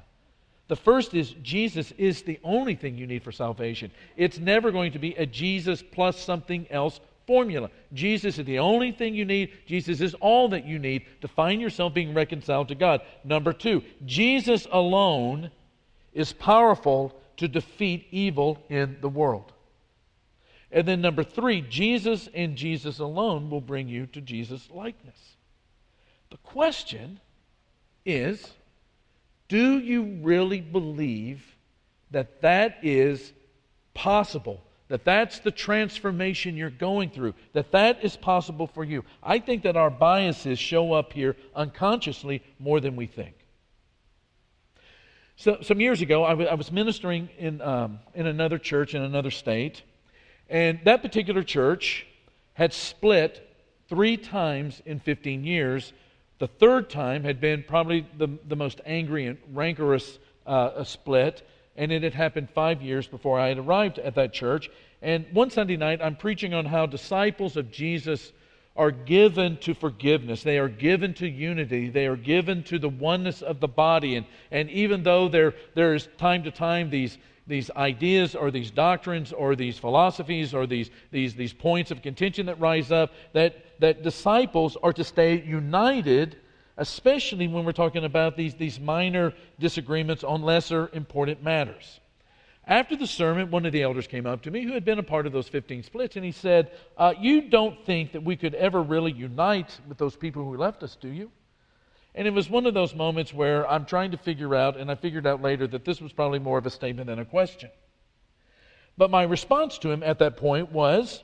The 0.69 0.77
first 0.77 1.13
is 1.13 1.35
Jesus 1.43 1.91
is 1.97 2.21
the 2.21 2.39
only 2.43 2.75
thing 2.75 2.97
you 2.97 3.07
need 3.07 3.23
for 3.23 3.31
salvation. 3.33 3.91
It's 4.15 4.39
never 4.39 4.71
going 4.71 4.93
to 4.93 4.99
be 4.99 5.13
a 5.15 5.25
Jesus 5.25 5.83
plus 5.83 6.19
something 6.19 6.65
else 6.69 6.99
formula. 7.25 7.69
Jesus 7.93 8.39
is 8.39 8.45
the 8.45 8.59
only 8.59 8.93
thing 8.93 9.13
you 9.13 9.25
need. 9.25 9.51
Jesus 9.65 9.99
is 9.99 10.13
all 10.15 10.47
that 10.49 10.65
you 10.65 10.79
need 10.79 11.05
to 11.21 11.27
find 11.27 11.61
yourself 11.61 11.93
being 11.93 12.13
reconciled 12.13 12.69
to 12.69 12.75
God. 12.75 13.01
Number 13.25 13.51
two, 13.51 13.83
Jesus 14.05 14.65
alone 14.71 15.51
is 16.13 16.31
powerful 16.31 17.13
to 17.35 17.49
defeat 17.49 18.07
evil 18.11 18.63
in 18.69 18.97
the 19.01 19.09
world. 19.09 19.51
And 20.71 20.87
then 20.87 21.01
number 21.01 21.23
three, 21.23 21.61
Jesus 21.61 22.27
and 22.33 22.55
Jesus 22.55 22.99
alone 22.99 23.49
will 23.49 23.61
bring 23.61 23.87
you 23.87 24.05
to 24.07 24.21
Jesus' 24.21 24.69
likeness. 24.69 25.37
The 26.29 26.37
question 26.37 27.19
is 28.05 28.51
do 29.47 29.79
you 29.79 30.19
really 30.21 30.59
believe 30.59 31.55
that 32.11 32.41
that 32.41 32.79
is 32.83 33.31
possible? 33.93 34.61
That 34.89 35.03
that's 35.03 35.39
the 35.39 35.51
transformation 35.51 36.55
you're 36.55 36.69
going 36.69 37.09
through, 37.09 37.33
that 37.53 37.71
that 37.71 38.03
is 38.03 38.15
possible 38.15 38.67
for 38.67 38.83
you. 38.83 39.03
I 39.21 39.39
think 39.39 39.63
that 39.63 39.75
our 39.75 39.89
biases 39.89 40.59
show 40.59 40.93
up 40.93 41.11
here 41.11 41.35
unconsciously 41.55 42.41
more 42.59 42.79
than 42.79 42.95
we 42.95 43.05
think. 43.05 43.35
So, 45.35 45.59
some 45.61 45.79
years 45.79 46.01
ago, 46.01 46.23
I, 46.23 46.29
w- 46.29 46.49
I 46.49 46.55
was 46.55 46.71
ministering 46.71 47.29
in, 47.37 47.61
um, 47.61 47.99
in 48.15 48.25
another 48.25 48.57
church 48.57 48.95
in 48.95 49.03
another 49.03 49.29
state, 49.29 49.83
and 50.49 50.79
that 50.85 51.01
particular 51.01 51.43
church 51.43 52.05
had 52.53 52.73
split 52.73 53.47
three 53.89 54.17
times 54.17 54.81
in 54.85 54.99
15 54.99 55.43
years. 55.43 55.93
The 56.39 56.47
third 56.47 56.89
time 56.89 57.23
had 57.23 57.39
been 57.39 57.63
probably 57.67 58.05
the, 58.17 58.29
the 58.47 58.55
most 58.55 58.81
angry 58.85 59.27
and 59.27 59.37
rancorous 59.53 60.19
uh, 60.45 60.83
split, 60.83 61.47
and 61.75 61.91
it 61.91 62.03
had 62.03 62.13
happened 62.13 62.49
five 62.49 62.81
years 62.81 63.07
before 63.07 63.39
I 63.39 63.49
had 63.49 63.57
arrived 63.57 63.99
at 63.99 64.15
that 64.15 64.33
church. 64.33 64.69
And 65.01 65.25
one 65.31 65.49
Sunday 65.49 65.77
night, 65.77 66.01
I'm 66.01 66.15
preaching 66.15 66.53
on 66.53 66.65
how 66.65 66.85
disciples 66.85 67.57
of 67.57 67.71
Jesus 67.71 68.31
are 68.75 68.91
given 68.91 69.57
to 69.57 69.73
forgiveness. 69.73 70.43
They 70.43 70.59
are 70.59 70.69
given 70.69 71.13
to 71.15 71.27
unity. 71.27 71.89
They 71.89 72.05
are 72.05 72.15
given 72.15 72.63
to 72.63 72.77
the 72.77 72.89
oneness 72.89 73.41
of 73.41 73.59
the 73.59 73.67
body. 73.67 74.15
And, 74.15 74.25
and 74.51 74.69
even 74.69 75.03
though 75.03 75.27
there, 75.27 75.55
there's 75.73 76.07
time 76.17 76.43
to 76.43 76.51
time 76.51 76.89
these 76.89 77.17
these 77.47 77.71
ideas 77.71 78.35
or 78.35 78.51
these 78.51 78.71
doctrines 78.71 79.31
or 79.31 79.55
these 79.55 79.77
philosophies 79.77 80.53
or 80.53 80.67
these, 80.67 80.89
these, 81.11 81.33
these 81.33 81.53
points 81.53 81.91
of 81.91 82.01
contention 82.01 82.45
that 82.47 82.59
rise 82.59 82.91
up, 82.91 83.13
that, 83.33 83.79
that 83.79 84.03
disciples 84.03 84.77
are 84.83 84.93
to 84.93 85.03
stay 85.03 85.41
united, 85.41 86.37
especially 86.77 87.47
when 87.47 87.63
we're 87.63 87.71
talking 87.71 88.03
about 88.03 88.35
these, 88.35 88.55
these 88.55 88.79
minor 88.79 89.33
disagreements 89.59 90.23
on 90.23 90.41
lesser 90.41 90.89
important 90.93 91.41
matters. 91.41 91.99
After 92.67 92.97
the 92.97 93.07
sermon, 93.07 93.49
one 93.49 93.65
of 93.65 93.71
the 93.71 93.81
elders 93.81 94.07
came 94.07 94.25
up 94.25 94.41
to 94.41 94.51
me 94.51 94.63
who 94.63 94.73
had 94.73 94.83
been 94.83 94.99
a 94.99 95.03
part 95.03 95.25
of 95.25 95.31
those 95.31 95.47
15 95.47 95.83
splits, 95.83 96.17
and 96.17 96.25
he 96.25 96.33
said, 96.33 96.71
uh, 96.97 97.13
You 97.17 97.49
don't 97.49 97.85
think 97.85 98.11
that 98.11 98.23
we 98.23 98.35
could 98.35 98.53
ever 98.55 98.83
really 98.83 99.13
unite 99.13 99.79
with 99.87 99.97
those 99.97 100.17
people 100.17 100.43
who 100.43 100.57
left 100.57 100.83
us, 100.83 100.97
do 100.99 101.07
you? 101.07 101.31
And 102.17 102.27
it 102.27 102.33
was 102.33 102.49
one 102.49 102.65
of 102.65 102.73
those 102.73 102.95
moments 102.95 103.31
where 103.31 103.69
I'm 103.69 103.85
trying 103.85 104.09
to 104.09 104.17
figure 104.17 104.55
out, 104.55 104.75
and 104.75 104.89
I 104.89 104.95
figured 104.95 105.27
out 105.27 105.39
later 105.39 105.67
that 105.67 105.85
this 105.85 106.01
was 106.01 106.11
probably 106.11 106.39
more 106.39 106.57
of 106.57 106.65
a 106.65 106.71
statement 106.71 107.07
than 107.07 107.19
a 107.19 107.25
question. 107.25 107.69
But 108.97 109.11
my 109.11 109.21
response 109.21 109.77
to 109.79 109.91
him 109.91 110.01
at 110.01 110.17
that 110.17 110.35
point 110.35 110.71
was 110.71 111.23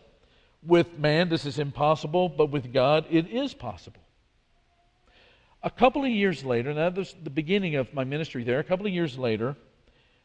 with 0.62 1.00
man, 1.00 1.30
this 1.30 1.48
is 1.48 1.58
impossible, 1.58 2.30
but 2.30 2.52
with 2.52 2.72
God, 2.72 3.08
it 3.10 3.28
is 3.28 3.56
possible. 3.56 4.02
A 5.64 5.72
couple 5.72 6.04
of 6.04 6.12
years 6.12 6.46
later, 6.46 6.72
now 6.76 6.92
this 6.92 7.10
is 7.10 7.16
the 7.24 7.32
beginning 7.32 7.76
of 7.76 7.92
my 7.92 8.04
ministry 8.04 8.44
there, 8.44 8.60
a 8.60 8.64
couple 8.64 8.86
of 8.86 8.94
years 8.94 9.18
later, 9.18 9.56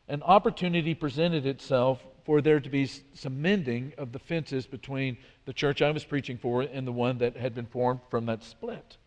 an 0.06 0.22
opportunity 0.22 0.94
presented 0.94 1.46
itself 1.46 2.04
for 2.26 2.42
there 2.42 2.60
to 2.60 2.68
be 2.68 2.90
some 3.14 3.40
mending 3.40 3.94
of 3.96 4.12
the 4.12 4.18
fences 4.18 4.66
between 4.66 5.16
the 5.46 5.54
church 5.54 5.80
I 5.80 5.90
was 5.92 6.04
preaching 6.04 6.36
for 6.36 6.60
and 6.60 6.86
the 6.86 6.92
one 6.92 7.16
that 7.18 7.38
had 7.38 7.54
been 7.54 7.64
formed 7.64 8.00
from 8.10 8.26
that 8.26 8.44
split. 8.44 8.98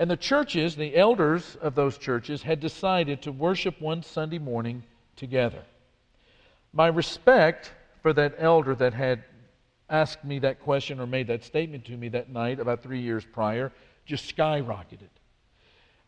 And 0.00 0.10
the 0.10 0.16
churches, 0.16 0.76
the 0.76 0.96
elders 0.96 1.58
of 1.60 1.74
those 1.74 1.98
churches, 1.98 2.42
had 2.42 2.58
decided 2.58 3.20
to 3.20 3.32
worship 3.32 3.82
one 3.82 4.02
Sunday 4.02 4.38
morning 4.38 4.82
together. 5.14 5.62
My 6.72 6.86
respect 6.86 7.70
for 8.00 8.14
that 8.14 8.36
elder 8.38 8.74
that 8.76 8.94
had 8.94 9.22
asked 9.90 10.24
me 10.24 10.38
that 10.38 10.60
question 10.60 11.00
or 11.00 11.06
made 11.06 11.26
that 11.26 11.44
statement 11.44 11.84
to 11.84 11.98
me 11.98 12.08
that 12.08 12.30
night 12.30 12.60
about 12.60 12.82
three 12.82 13.02
years 13.02 13.26
prior 13.30 13.72
just 14.06 14.34
skyrocketed. 14.34 15.10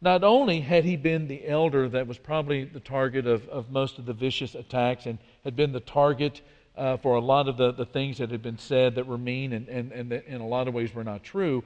Not 0.01 0.25
only 0.25 0.61
had 0.61 0.87
he 0.87 0.97
been 0.97 1.29
the 1.29 1.47
elder 1.47 1.87
that 1.91 2.07
was 2.07 2.17
probably 2.17 2.65
the 2.65 2.81
target 2.81 3.27
of, 3.27 3.47
of 3.51 3.71
most 3.71 3.99
of 3.99 4.07
the 4.07 4.15
vicious 4.15 4.55
attacks 4.55 5.05
and 5.05 5.19
had 5.45 5.55
been 5.55 5.73
the 5.73 5.81
target 5.81 6.41
uh, 6.79 6.97
for 6.97 7.17
a 7.17 7.21
lot 7.21 7.47
of 7.47 7.59
the, 7.59 7.73
the 7.73 7.85
things 7.85 8.17
that 8.19 8.31
had 8.31 8.41
been 8.41 8.57
said 8.57 8.95
that 8.95 9.07
were 9.07 9.19
mean 9.19 9.53
and, 9.53 9.69
and, 9.69 9.93
and 9.93 10.11
that 10.13 10.25
in 10.25 10.41
a 10.41 10.47
lot 10.47 10.67
of 10.67 10.73
ways 10.73 10.95
were 10.95 11.05
not 11.05 11.23
true, 11.23 11.63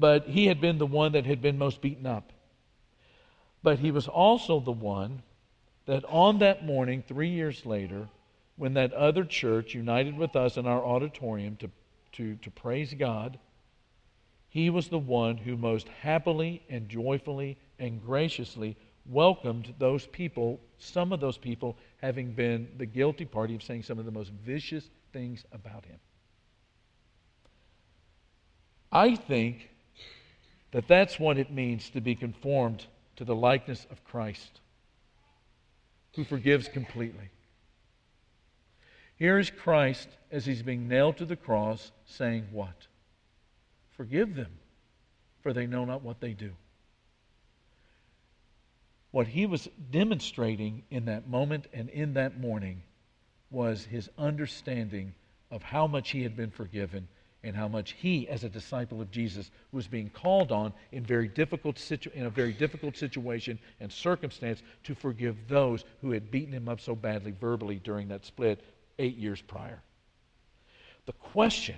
but 0.00 0.26
he 0.26 0.46
had 0.46 0.62
been 0.62 0.78
the 0.78 0.86
one 0.86 1.12
that 1.12 1.26
had 1.26 1.42
been 1.42 1.58
most 1.58 1.82
beaten 1.82 2.06
up. 2.06 2.32
But 3.62 3.78
he 3.78 3.90
was 3.90 4.08
also 4.08 4.58
the 4.58 4.72
one 4.72 5.22
that 5.84 6.04
on 6.06 6.38
that 6.38 6.64
morning, 6.64 7.04
three 7.06 7.28
years 7.28 7.66
later, 7.66 8.08
when 8.56 8.74
that 8.74 8.94
other 8.94 9.24
church 9.24 9.74
united 9.74 10.16
with 10.16 10.36
us 10.36 10.56
in 10.56 10.66
our 10.66 10.82
auditorium 10.82 11.56
to, 11.56 11.70
to, 12.12 12.36
to 12.36 12.50
praise 12.50 12.94
God, 12.94 13.38
he 14.48 14.70
was 14.70 14.88
the 14.88 14.98
one 14.98 15.36
who 15.36 15.56
most 15.56 15.86
happily 15.88 16.62
and 16.70 16.88
joyfully 16.88 17.58
and 17.78 18.02
graciously 18.02 18.76
welcomed 19.04 19.74
those 19.78 20.06
people, 20.06 20.60
some 20.78 21.12
of 21.12 21.20
those 21.20 21.36
people 21.36 21.76
having 22.00 22.32
been 22.32 22.68
the 22.78 22.86
guilty 22.86 23.26
party 23.26 23.54
of 23.54 23.62
saying 23.62 23.82
some 23.82 23.98
of 23.98 24.06
the 24.06 24.10
most 24.10 24.32
vicious 24.44 24.88
things 25.12 25.44
about 25.52 25.84
him. 25.84 25.98
I 28.90 29.14
think 29.14 29.68
that 30.72 30.88
that's 30.88 31.18
what 31.18 31.38
it 31.38 31.50
means 31.50 31.90
to 31.90 32.00
be 32.00 32.14
conformed 32.14 32.86
to 33.16 33.24
the 33.24 33.34
likeness 33.34 33.86
of 33.90 34.04
Christ, 34.04 34.60
who 36.14 36.24
forgives 36.24 36.68
completely. 36.68 37.30
Here 39.16 39.38
is 39.38 39.50
Christ 39.50 40.08
as 40.30 40.46
he's 40.46 40.62
being 40.62 40.88
nailed 40.88 41.18
to 41.18 41.26
the 41.26 41.36
cross 41.36 41.92
saying, 42.06 42.46
What? 42.52 42.86
Forgive 43.90 44.34
them, 44.34 44.52
for 45.42 45.52
they 45.52 45.66
know 45.66 45.84
not 45.84 46.02
what 46.02 46.20
they 46.20 46.32
do. 46.32 46.52
What 49.10 49.26
he 49.26 49.44
was 49.44 49.68
demonstrating 49.90 50.84
in 50.90 51.06
that 51.06 51.28
moment 51.28 51.66
and 51.72 51.88
in 51.90 52.14
that 52.14 52.40
morning 52.40 52.82
was 53.50 53.84
his 53.84 54.08
understanding 54.16 55.14
of 55.50 55.62
how 55.62 55.86
much 55.86 56.10
he 56.10 56.22
had 56.22 56.36
been 56.36 56.50
forgiven 56.50 57.08
and 57.42 57.56
how 57.56 57.68
much 57.68 57.92
he, 57.92 58.28
as 58.28 58.44
a 58.44 58.48
disciple 58.48 59.00
of 59.00 59.10
Jesus, 59.10 59.50
was 59.72 59.86
being 59.86 60.10
called 60.10 60.52
on 60.52 60.72
in, 60.92 61.04
very 61.04 61.28
difficult 61.28 61.78
situ- 61.78 62.10
in 62.14 62.26
a 62.26 62.30
very 62.30 62.52
difficult 62.52 62.96
situation 62.96 63.58
and 63.80 63.90
circumstance 63.90 64.62
to 64.84 64.94
forgive 64.94 65.36
those 65.48 65.84
who 66.02 66.10
had 66.10 66.30
beaten 66.30 66.52
him 66.52 66.68
up 66.68 66.80
so 66.80 66.94
badly 66.94 67.32
verbally 67.32 67.80
during 67.82 68.08
that 68.08 68.26
split 68.26 68.62
eight 68.98 69.16
years 69.16 69.40
prior. 69.40 69.82
The 71.06 71.12
question 71.12 71.76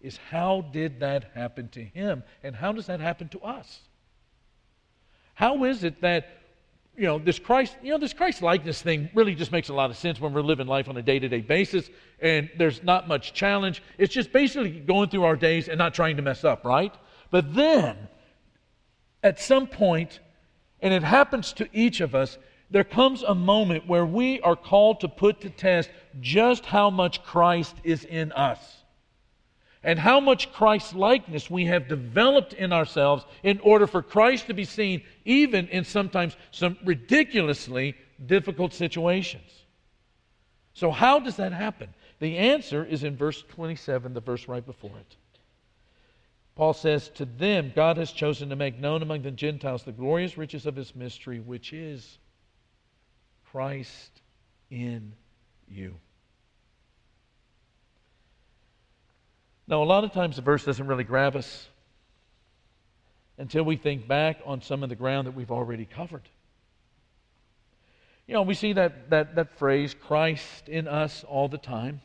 is 0.00 0.18
how 0.30 0.60
did 0.72 1.00
that 1.00 1.32
happen 1.34 1.68
to 1.70 1.82
him, 1.82 2.22
and 2.42 2.54
how 2.54 2.72
does 2.72 2.86
that 2.86 3.00
happen 3.00 3.28
to 3.30 3.40
us? 3.40 3.80
How 5.34 5.64
is 5.64 5.84
it 5.84 6.00
that 6.02 6.28
you 6.98 7.04
know, 7.04 7.18
this 7.18 7.38
Christ, 7.38 7.76
you 7.80 7.92
know, 7.92 7.98
this 7.98 8.12
Christ 8.12 8.42
likeness 8.42 8.82
thing 8.82 9.08
really 9.14 9.36
just 9.36 9.52
makes 9.52 9.68
a 9.68 9.74
lot 9.74 9.88
of 9.88 9.96
sense 9.96 10.20
when 10.20 10.32
we're 10.32 10.42
living 10.42 10.66
life 10.66 10.88
on 10.88 10.96
a 10.96 11.02
day 11.02 11.20
to 11.20 11.28
day 11.28 11.40
basis 11.40 11.88
and 12.20 12.50
there's 12.58 12.82
not 12.82 13.06
much 13.06 13.32
challenge. 13.32 13.82
It's 13.98 14.12
just 14.12 14.32
basically 14.32 14.80
going 14.80 15.08
through 15.08 15.22
our 15.22 15.36
days 15.36 15.68
and 15.68 15.78
not 15.78 15.94
trying 15.94 16.16
to 16.16 16.22
mess 16.22 16.42
up, 16.42 16.64
right? 16.64 16.92
But 17.30 17.54
then, 17.54 17.96
at 19.22 19.38
some 19.38 19.68
point, 19.68 20.18
and 20.80 20.92
it 20.92 21.04
happens 21.04 21.52
to 21.54 21.68
each 21.72 22.00
of 22.00 22.16
us, 22.16 22.36
there 22.70 22.84
comes 22.84 23.22
a 23.22 23.34
moment 23.34 23.86
where 23.86 24.04
we 24.04 24.40
are 24.40 24.56
called 24.56 25.00
to 25.00 25.08
put 25.08 25.40
to 25.42 25.50
test 25.50 25.90
just 26.20 26.66
how 26.66 26.90
much 26.90 27.22
Christ 27.22 27.76
is 27.84 28.04
in 28.04 28.32
us 28.32 28.77
and 29.82 29.98
how 29.98 30.20
much 30.20 30.52
Christ 30.52 30.94
likeness 30.94 31.48
we 31.48 31.66
have 31.66 31.88
developed 31.88 32.52
in 32.52 32.72
ourselves 32.72 33.24
in 33.42 33.60
order 33.60 33.86
for 33.86 34.02
Christ 34.02 34.46
to 34.48 34.54
be 34.54 34.64
seen 34.64 35.02
even 35.24 35.68
in 35.68 35.84
sometimes 35.84 36.36
some 36.50 36.76
ridiculously 36.84 37.94
difficult 38.26 38.74
situations. 38.74 39.64
So, 40.74 40.90
how 40.90 41.18
does 41.18 41.36
that 41.36 41.52
happen? 41.52 41.94
The 42.20 42.38
answer 42.38 42.84
is 42.84 43.04
in 43.04 43.16
verse 43.16 43.42
27, 43.48 44.14
the 44.14 44.20
verse 44.20 44.48
right 44.48 44.64
before 44.64 44.96
it. 44.98 45.16
Paul 46.56 46.72
says, 46.72 47.08
To 47.10 47.24
them 47.24 47.72
God 47.74 47.96
has 47.98 48.10
chosen 48.10 48.48
to 48.48 48.56
make 48.56 48.80
known 48.80 49.02
among 49.02 49.22
the 49.22 49.30
Gentiles 49.30 49.84
the 49.84 49.92
glorious 49.92 50.36
riches 50.36 50.66
of 50.66 50.74
his 50.74 50.94
mystery, 50.94 51.38
which 51.38 51.72
is 51.72 52.18
Christ 53.52 54.20
in 54.70 55.12
you. 55.68 55.94
Now, 59.68 59.82
a 59.82 59.84
lot 59.84 60.02
of 60.02 60.12
times 60.12 60.36
the 60.36 60.42
verse 60.42 60.64
doesn't 60.64 60.86
really 60.86 61.04
grab 61.04 61.36
us 61.36 61.68
until 63.36 63.64
we 63.64 63.76
think 63.76 64.08
back 64.08 64.40
on 64.46 64.62
some 64.62 64.82
of 64.82 64.88
the 64.88 64.96
ground 64.96 65.26
that 65.26 65.32
we've 65.32 65.50
already 65.50 65.84
covered. 65.84 66.22
You 68.26 68.32
know, 68.32 68.42
we 68.42 68.54
see 68.54 68.72
that, 68.72 69.10
that, 69.10 69.36
that 69.36 69.58
phrase, 69.58 69.94
Christ 69.94 70.70
in 70.70 70.88
us, 70.88 71.22
all 71.22 71.48
the 71.48 71.58
time. 71.58 72.00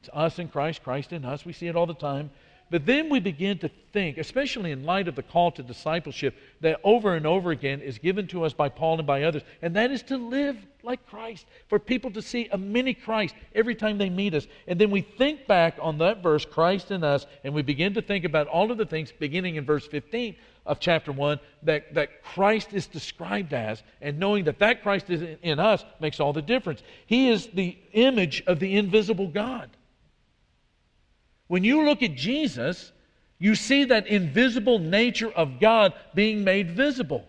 It's 0.00 0.10
us 0.12 0.38
in 0.38 0.48
Christ, 0.48 0.84
Christ 0.84 1.12
in 1.12 1.24
us. 1.24 1.44
We 1.44 1.52
see 1.52 1.66
it 1.66 1.74
all 1.74 1.86
the 1.86 1.94
time. 1.94 2.30
But 2.68 2.84
then 2.84 3.08
we 3.10 3.20
begin 3.20 3.58
to 3.58 3.70
think, 3.92 4.18
especially 4.18 4.72
in 4.72 4.84
light 4.84 5.06
of 5.06 5.14
the 5.14 5.22
call 5.22 5.52
to 5.52 5.62
discipleship 5.62 6.36
that 6.62 6.80
over 6.82 7.14
and 7.14 7.24
over 7.24 7.52
again 7.52 7.80
is 7.80 7.98
given 7.98 8.26
to 8.28 8.44
us 8.44 8.52
by 8.52 8.68
Paul 8.68 8.98
and 8.98 9.06
by 9.06 9.22
others, 9.22 9.42
and 9.62 9.76
that 9.76 9.92
is 9.92 10.02
to 10.04 10.16
live 10.16 10.56
like 10.82 11.06
Christ, 11.06 11.46
for 11.68 11.78
people 11.78 12.10
to 12.12 12.22
see 12.22 12.48
a 12.50 12.58
mini 12.58 12.94
Christ 12.94 13.36
every 13.54 13.74
time 13.74 13.98
they 13.98 14.10
meet 14.10 14.34
us. 14.34 14.46
And 14.66 14.80
then 14.80 14.90
we 14.90 15.00
think 15.00 15.46
back 15.46 15.76
on 15.80 15.98
that 15.98 16.22
verse, 16.22 16.44
Christ 16.44 16.90
in 16.90 17.04
us, 17.04 17.26
and 17.44 17.54
we 17.54 17.62
begin 17.62 17.94
to 17.94 18.02
think 18.02 18.24
about 18.24 18.48
all 18.48 18.70
of 18.72 18.78
the 18.78 18.86
things 18.86 19.12
beginning 19.12 19.56
in 19.56 19.64
verse 19.64 19.86
15 19.86 20.34
of 20.64 20.80
chapter 20.80 21.12
1 21.12 21.38
that, 21.62 21.94
that 21.94 22.22
Christ 22.22 22.72
is 22.72 22.86
described 22.86 23.52
as, 23.52 23.82
and 24.00 24.18
knowing 24.18 24.44
that 24.44 24.58
that 24.58 24.82
Christ 24.82 25.08
is 25.10 25.38
in 25.42 25.60
us 25.60 25.84
makes 26.00 26.18
all 26.18 26.32
the 26.32 26.42
difference. 26.42 26.82
He 27.06 27.28
is 27.28 27.46
the 27.48 27.76
image 27.92 28.42
of 28.46 28.58
the 28.58 28.76
invisible 28.76 29.28
God. 29.28 29.70
When 31.48 31.64
you 31.64 31.84
look 31.84 32.02
at 32.02 32.14
Jesus, 32.14 32.92
you 33.38 33.54
see 33.54 33.84
that 33.84 34.06
invisible 34.06 34.78
nature 34.78 35.30
of 35.30 35.60
God 35.60 35.92
being 36.14 36.44
made 36.44 36.70
visible. 36.70 37.26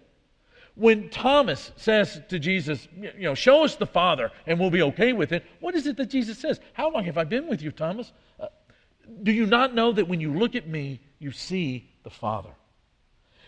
When 0.76 1.10
Thomas 1.10 1.72
says 1.76 2.22
to 2.30 2.38
Jesus, 2.38 2.88
you 2.96 3.12
know, 3.20 3.34
show 3.34 3.64
us 3.64 3.76
the 3.76 3.88
Father 3.88 4.32
and 4.46 4.60
we'll 4.60 4.70
be 4.70 4.84
okay 4.84 5.12
with 5.12 5.32
it, 5.32 5.44
what 5.60 5.76
is 5.76 5.88
it 5.88 5.98
that 5.98 6.10
Jesus 6.10 6.38
says? 6.38 6.60
How 6.74 6.92
long 6.92 7.06
have 7.06 7.18
I 7.18 7.24
been 7.24 7.48
with 7.48 7.62
you, 7.62 7.72
Thomas? 7.72 8.12
Uh, 8.40 8.48
do 9.24 9.32
you 9.32 9.46
not 9.48 9.74
know 9.74 9.92
that 9.92 10.08
when 10.08 10.22
you 10.22 10.34
look 10.34 10.56
at 10.56 10.68
me, 10.68 11.00
you 11.20 11.32
see 11.32 11.90
the 12.04 12.10
Father? 12.10 12.52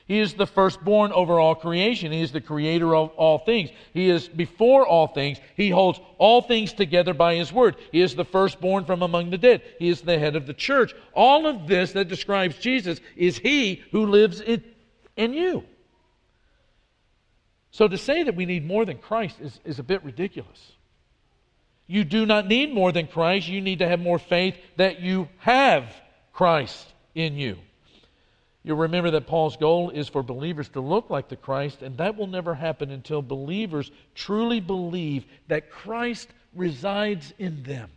He 0.09 0.19
is 0.19 0.33
the 0.33 0.47
firstborn 0.47 1.11
over 1.11 1.39
all 1.39 1.53
creation. 1.53 2.11
He 2.11 2.21
is 2.21 2.31
the 2.31 2.41
creator 2.41 2.95
of 2.95 3.11
all 3.11 3.37
things. 3.37 3.69
He 3.93 4.09
is 4.09 4.27
before 4.27 4.85
all 4.85 5.05
things. 5.05 5.37
He 5.55 5.69
holds 5.69 6.01
all 6.17 6.41
things 6.41 6.73
together 6.73 7.13
by 7.13 7.35
His 7.35 7.53
word. 7.53 7.75
He 7.91 8.01
is 8.01 8.15
the 8.15 8.25
firstborn 8.25 8.85
from 8.85 9.03
among 9.03 9.29
the 9.29 9.37
dead. 9.37 9.61
He 9.77 9.87
is 9.87 10.01
the 10.01 10.17
head 10.17 10.35
of 10.35 10.47
the 10.47 10.55
church. 10.55 10.95
All 11.13 11.45
of 11.45 11.67
this 11.67 11.91
that 11.91 12.07
describes 12.07 12.57
Jesus 12.57 12.99
is 13.15 13.37
He 13.37 13.83
who 13.91 14.07
lives 14.07 14.41
in, 14.41 14.63
in 15.15 15.35
you. 15.35 15.63
So 17.69 17.87
to 17.87 17.97
say 17.97 18.23
that 18.23 18.35
we 18.35 18.47
need 18.47 18.65
more 18.65 18.85
than 18.85 18.97
Christ 18.97 19.35
is, 19.39 19.59
is 19.63 19.77
a 19.77 19.83
bit 19.83 20.03
ridiculous. 20.03 20.71
You 21.85 22.03
do 22.03 22.25
not 22.25 22.47
need 22.47 22.73
more 22.73 22.91
than 22.91 23.05
Christ. 23.05 23.47
You 23.47 23.61
need 23.61 23.77
to 23.79 23.87
have 23.87 23.99
more 23.99 24.17
faith 24.17 24.55
that 24.77 25.01
you 25.01 25.29
have 25.37 25.93
Christ 26.33 26.87
in 27.13 27.35
you. 27.35 27.59
You'll 28.63 28.77
remember 28.77 29.11
that 29.11 29.27
Paul's 29.27 29.55
goal 29.55 29.89
is 29.89 30.09
for 30.09 30.21
believers 30.21 30.69
to 30.69 30.81
look 30.81 31.09
like 31.09 31.29
the 31.29 31.37
Christ, 31.37 31.81
and 31.81 31.97
that 31.97 32.17
will 32.17 32.27
never 32.27 32.53
happen 32.53 32.91
until 32.91 33.21
believers 33.21 33.89
truly 34.15 34.59
believe 34.59 35.25
that 35.47 35.71
Christ 35.71 36.29
resides 36.53 37.33
in 37.39 37.63
them. 37.63 37.89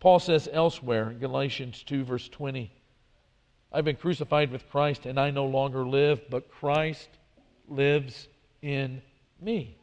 Paul 0.00 0.18
says 0.18 0.48
elsewhere, 0.52 1.14
Galatians 1.18 1.82
2, 1.84 2.04
verse 2.04 2.28
20, 2.28 2.70
I've 3.72 3.84
been 3.84 3.96
crucified 3.96 4.50
with 4.50 4.68
Christ, 4.70 5.06
and 5.06 5.18
I 5.18 5.30
no 5.30 5.46
longer 5.46 5.86
live, 5.86 6.20
but 6.30 6.50
Christ 6.50 7.08
lives 7.68 8.28
in 8.62 9.02
me. 9.40 9.77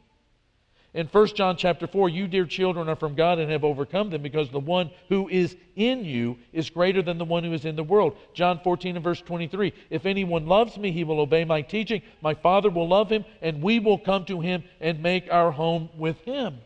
In 0.96 1.08
1 1.08 1.26
John 1.34 1.58
chapter 1.58 1.86
4, 1.86 2.08
you, 2.08 2.26
dear 2.26 2.46
children, 2.46 2.88
are 2.88 2.96
from 2.96 3.14
God 3.14 3.38
and 3.38 3.50
have 3.50 3.64
overcome 3.64 4.08
them 4.08 4.22
because 4.22 4.48
the 4.48 4.58
one 4.58 4.90
who 5.10 5.28
is 5.28 5.54
in 5.74 6.06
you 6.06 6.38
is 6.54 6.70
greater 6.70 7.02
than 7.02 7.18
the 7.18 7.24
one 7.26 7.44
who 7.44 7.52
is 7.52 7.66
in 7.66 7.76
the 7.76 7.84
world. 7.84 8.16
John 8.32 8.58
14 8.64 8.96
and 8.96 9.04
verse 9.04 9.20
23. 9.20 9.74
If 9.90 10.06
anyone 10.06 10.46
loves 10.46 10.78
me, 10.78 10.90
he 10.92 11.04
will 11.04 11.20
obey 11.20 11.44
my 11.44 11.60
teaching. 11.60 12.00
My 12.22 12.32
Father 12.32 12.70
will 12.70 12.88
love 12.88 13.10
him, 13.10 13.26
and 13.42 13.62
we 13.62 13.78
will 13.78 13.98
come 13.98 14.24
to 14.24 14.40
him 14.40 14.64
and 14.80 15.02
make 15.02 15.30
our 15.30 15.50
home 15.50 15.90
with 15.98 16.16
him. 16.22 16.56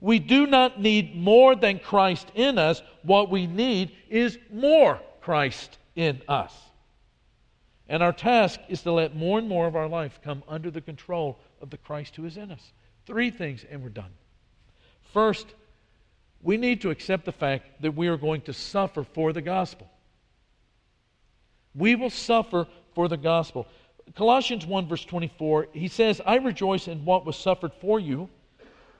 We 0.00 0.18
do 0.18 0.44
not 0.44 0.80
need 0.80 1.14
more 1.14 1.54
than 1.54 1.78
Christ 1.78 2.32
in 2.34 2.58
us. 2.58 2.82
What 3.04 3.30
we 3.30 3.46
need 3.46 3.92
is 4.10 4.36
more 4.52 5.00
Christ 5.20 5.78
in 5.94 6.22
us. 6.26 6.52
And 7.88 8.02
our 8.02 8.12
task 8.12 8.58
is 8.68 8.82
to 8.82 8.90
let 8.90 9.14
more 9.14 9.38
and 9.38 9.48
more 9.48 9.68
of 9.68 9.76
our 9.76 9.88
life 9.88 10.18
come 10.24 10.42
under 10.48 10.72
the 10.72 10.80
control 10.80 11.38
of 11.62 11.70
the 11.70 11.78
Christ 11.78 12.16
who 12.16 12.24
is 12.24 12.36
in 12.36 12.50
us. 12.50 12.72
Three 13.06 13.30
things, 13.30 13.64
and 13.70 13.82
we're 13.82 13.88
done. 13.88 14.10
First, 15.12 15.46
we 16.42 16.56
need 16.56 16.82
to 16.82 16.90
accept 16.90 17.24
the 17.24 17.32
fact 17.32 17.80
that 17.82 17.94
we 17.94 18.08
are 18.08 18.16
going 18.16 18.42
to 18.42 18.52
suffer 18.52 19.04
for 19.04 19.32
the 19.32 19.40
gospel. 19.40 19.88
We 21.74 21.94
will 21.94 22.10
suffer 22.10 22.66
for 22.94 23.08
the 23.08 23.16
gospel. 23.16 23.66
Colossians 24.14 24.66
1, 24.66 24.86
verse 24.86 25.04
24, 25.04 25.68
he 25.72 25.88
says, 25.88 26.20
I 26.24 26.36
rejoice 26.36 26.88
in 26.88 27.04
what 27.04 27.24
was 27.24 27.36
suffered 27.36 27.72
for 27.80 27.98
you 27.98 28.28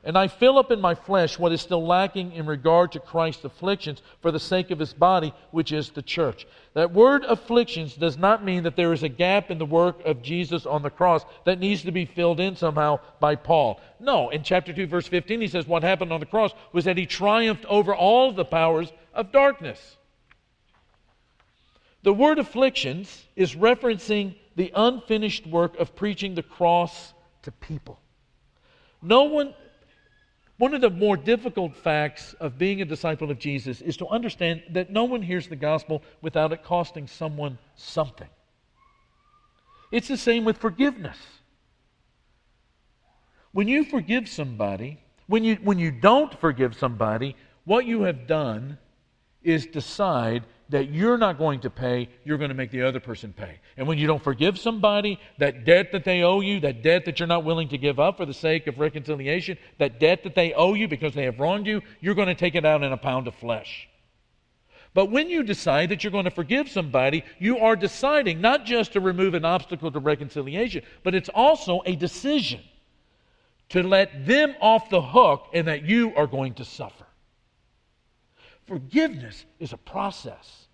and 0.07 0.17
I 0.17 0.29
fill 0.29 0.57
up 0.57 0.71
in 0.71 0.81
my 0.81 0.95
flesh 0.95 1.37
what 1.37 1.51
is 1.51 1.61
still 1.61 1.85
lacking 1.85 2.31
in 2.31 2.47
regard 2.47 2.93
to 2.93 3.01
Christ's 3.01 3.45
afflictions 3.45 4.01
for 4.23 4.31
the 4.31 4.39
sake 4.39 4.71
of 4.71 4.79
his 4.79 4.95
body, 4.95 5.35
which 5.51 5.73
is 5.73 5.91
the 5.91 6.01
church. 6.01 6.47
That 6.75 6.93
word 6.93 7.25
afflictions 7.25 7.97
does 7.97 8.17
not 8.17 8.45
mean 8.45 8.63
that 8.63 8.77
there 8.77 8.93
is 8.93 9.03
a 9.03 9.09
gap 9.09 9.51
in 9.51 9.59
the 9.59 9.67
work 9.67 9.99
of 10.07 10.23
Jesus 10.23 10.65
on 10.65 10.83
the 10.83 10.91
cross 10.91 11.25
that 11.45 11.59
needs 11.59 11.83
to 11.83 11.91
be 11.91 12.05
filled 12.05 12.39
in 12.39 12.55
somehow 12.55 13.01
by 13.19 13.35
Paul. 13.35 13.81
No, 13.99 14.31
in 14.31 14.45
chapter 14.45 14.73
2, 14.73 14.87
verse 14.87 15.09
15, 15.09 15.41
he 15.41 15.49
says 15.49 15.67
what 15.67 15.83
happened 15.83 16.13
on 16.13 16.21
the 16.21 16.27
cross 16.27 16.53
was 16.73 16.85
that 16.85 16.97
he 16.97 17.07
triumphed 17.07 17.65
over 17.65 17.93
all 17.93 18.31
the 18.31 18.45
powers 18.45 18.93
of 19.13 19.33
darkness. 19.33 19.97
The 22.05 22.15
word 22.15 22.39
afflictions 22.39 23.25
is 23.35 23.57
referencing 23.57 24.37
the 24.55 24.71
unfinished 24.73 25.49
work 25.49 25.77
of 25.81 25.97
preaching 25.97 26.37
the 26.37 26.45
cross 26.45 27.13
to 27.43 27.51
people. 27.51 27.99
No 29.03 29.25
one 29.25 29.53
one 30.59 30.75
of 30.75 30.81
the 30.81 30.91
more 30.91 31.17
difficult 31.17 31.77
facts 31.77 32.35
of 32.41 32.57
being 32.57 32.81
a 32.81 32.85
disciple 32.85 33.31
of 33.31 33.39
Jesus 33.39 33.83
is 33.83 33.97
to 33.99 34.09
understand 34.09 34.63
that 34.71 34.91
no 34.91 35.05
one 35.05 35.21
hears 35.21 35.49
the 35.49 35.57
gospel 35.57 36.03
without 36.23 36.53
it 36.53 36.65
costing 36.65 37.07
someone 37.07 37.59
something. 37.75 38.29
It's 39.93 40.09
the 40.09 40.17
same 40.17 40.45
with 40.45 40.59
forgiveness. 40.59 41.19
When 43.53 43.69
you 43.69 43.85
forgive 43.85 44.29
somebody, 44.29 44.99
when 45.27 45.45
you, 45.45 45.57
when 45.57 45.79
you 45.79 45.91
don't 45.91 46.39
forgive 46.41 46.75
somebody, 46.75 47.37
what 47.65 47.85
you 47.85 48.03
have 48.03 48.27
done 48.27 48.79
is 49.47 49.67
decide 49.67 50.45
that 50.69 50.91
you're 50.91 51.17
not 51.17 51.39
going 51.39 51.61
to 51.61 51.71
pay, 51.71 52.09
you're 52.25 52.39
going 52.39 52.49
to 52.49 52.55
make 52.55 52.73
the 52.73 52.83
other 52.83 52.99
person 52.99 53.33
pay. 53.33 53.61
And 53.77 53.87
when 53.87 53.99
you 53.99 54.09
don't 54.09 54.23
forgive 54.23 54.59
somebody, 54.59 55.21
that 55.39 55.65
debt 55.65 55.93
that 55.93 56.05
they 56.05 56.23
owe 56.23 56.41
you, 56.41 56.59
that 56.61 56.83
debt 56.83 57.05
that 57.05 57.21
you're 57.21 57.29
not 57.29 57.45
willing 57.45 57.69
to 57.69 57.79
give 57.79 58.01
up 58.01 58.17
for 58.17 58.27
the 58.27 58.35
sake 58.35 58.67
of 58.67 58.81
reconciliation, 58.81 59.57
that 59.79 60.01
debt 60.01 60.25
that 60.25 60.35
they 60.35 60.53
owe 60.55 60.75
you 60.75 60.89
because 60.89 61.15
they 61.15 61.25
have 61.25 61.39
wronged 61.39 61.69
you, 61.69 61.81
you're 62.01 62.17
going 62.17 62.27
to 62.27 62.35
take 62.35 62.57
it 62.57 62.65
out 62.65 62.83
in 62.83 62.93
a 62.93 62.97
pound 62.97 63.29
of 63.29 63.35
flesh. 63.37 63.89
But 64.93 65.11
when 65.11 65.29
you 65.29 65.45
decide 65.45 65.91
that 65.91 66.03
you're 66.03 66.11
going 66.11 66.25
to 66.25 66.31
forgive 66.31 66.69
somebody, 66.69 67.23
you 67.39 67.59
are 67.59 67.77
deciding 67.77 68.41
not 68.41 68.65
just 68.65 68.95
to 68.95 69.01
remove 69.01 69.35
an 69.35 69.45
obstacle 69.45 69.93
to 69.93 70.01
reconciliation, 70.01 70.83
but 71.05 71.15
it's 71.15 71.29
also 71.29 71.83
a 71.87 71.95
decision 71.95 72.61
to 73.69 73.83
let 73.83 74.27
them 74.27 74.55
off 74.61 74.91
the 74.91 75.03
hook 75.03 75.49
and 75.53 75.69
that 75.69 75.85
you 75.85 76.15
are 76.17 76.27
going 76.27 76.55
to 76.55 76.65
suffer. 76.65 77.06
Forgiveness 78.67 79.45
is 79.59 79.73
a 79.73 79.77
process 79.77 80.67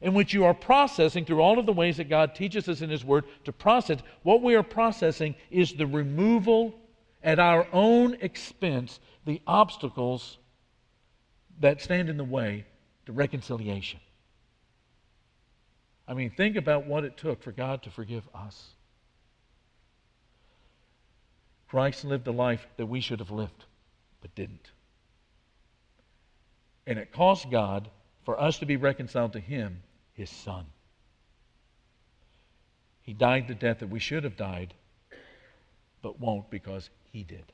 in 0.00 0.14
which 0.14 0.32
you 0.32 0.44
are 0.44 0.54
processing 0.54 1.24
through 1.24 1.40
all 1.40 1.58
of 1.58 1.66
the 1.66 1.72
ways 1.72 1.98
that 1.98 2.08
God 2.08 2.34
teaches 2.34 2.68
us 2.68 2.80
in 2.80 2.90
His 2.90 3.04
Word 3.04 3.24
to 3.44 3.52
process. 3.52 4.00
What 4.22 4.42
we 4.42 4.54
are 4.54 4.62
processing 4.62 5.34
is 5.50 5.74
the 5.74 5.86
removal 5.86 6.74
at 7.22 7.38
our 7.38 7.66
own 7.72 8.16
expense 8.20 8.98
the 9.26 9.42
obstacles 9.46 10.38
that 11.60 11.82
stand 11.82 12.08
in 12.08 12.16
the 12.16 12.24
way 12.24 12.64
to 13.06 13.12
reconciliation. 13.12 14.00
I 16.08 16.14
mean, 16.14 16.30
think 16.30 16.56
about 16.56 16.86
what 16.86 17.04
it 17.04 17.16
took 17.16 17.42
for 17.42 17.52
God 17.52 17.82
to 17.82 17.90
forgive 17.90 18.26
us. 18.34 18.70
Christ 21.68 22.04
lived 22.04 22.24
the 22.24 22.32
life 22.32 22.66
that 22.78 22.86
we 22.86 23.00
should 23.00 23.20
have 23.20 23.30
lived, 23.30 23.64
but 24.22 24.34
didn't. 24.34 24.72
And 26.86 26.98
it 26.98 27.12
cost 27.12 27.50
God 27.50 27.88
for 28.24 28.40
us 28.40 28.58
to 28.58 28.66
be 28.66 28.76
reconciled 28.76 29.32
to 29.34 29.40
Him, 29.40 29.82
His 30.12 30.30
Son. 30.30 30.66
He 33.02 33.12
died 33.12 33.48
the 33.48 33.54
death 33.54 33.80
that 33.80 33.90
we 33.90 33.98
should 33.98 34.24
have 34.24 34.36
died, 34.36 34.74
but 36.02 36.20
won't 36.20 36.50
because 36.50 36.90
He 37.12 37.22
did. 37.22 37.52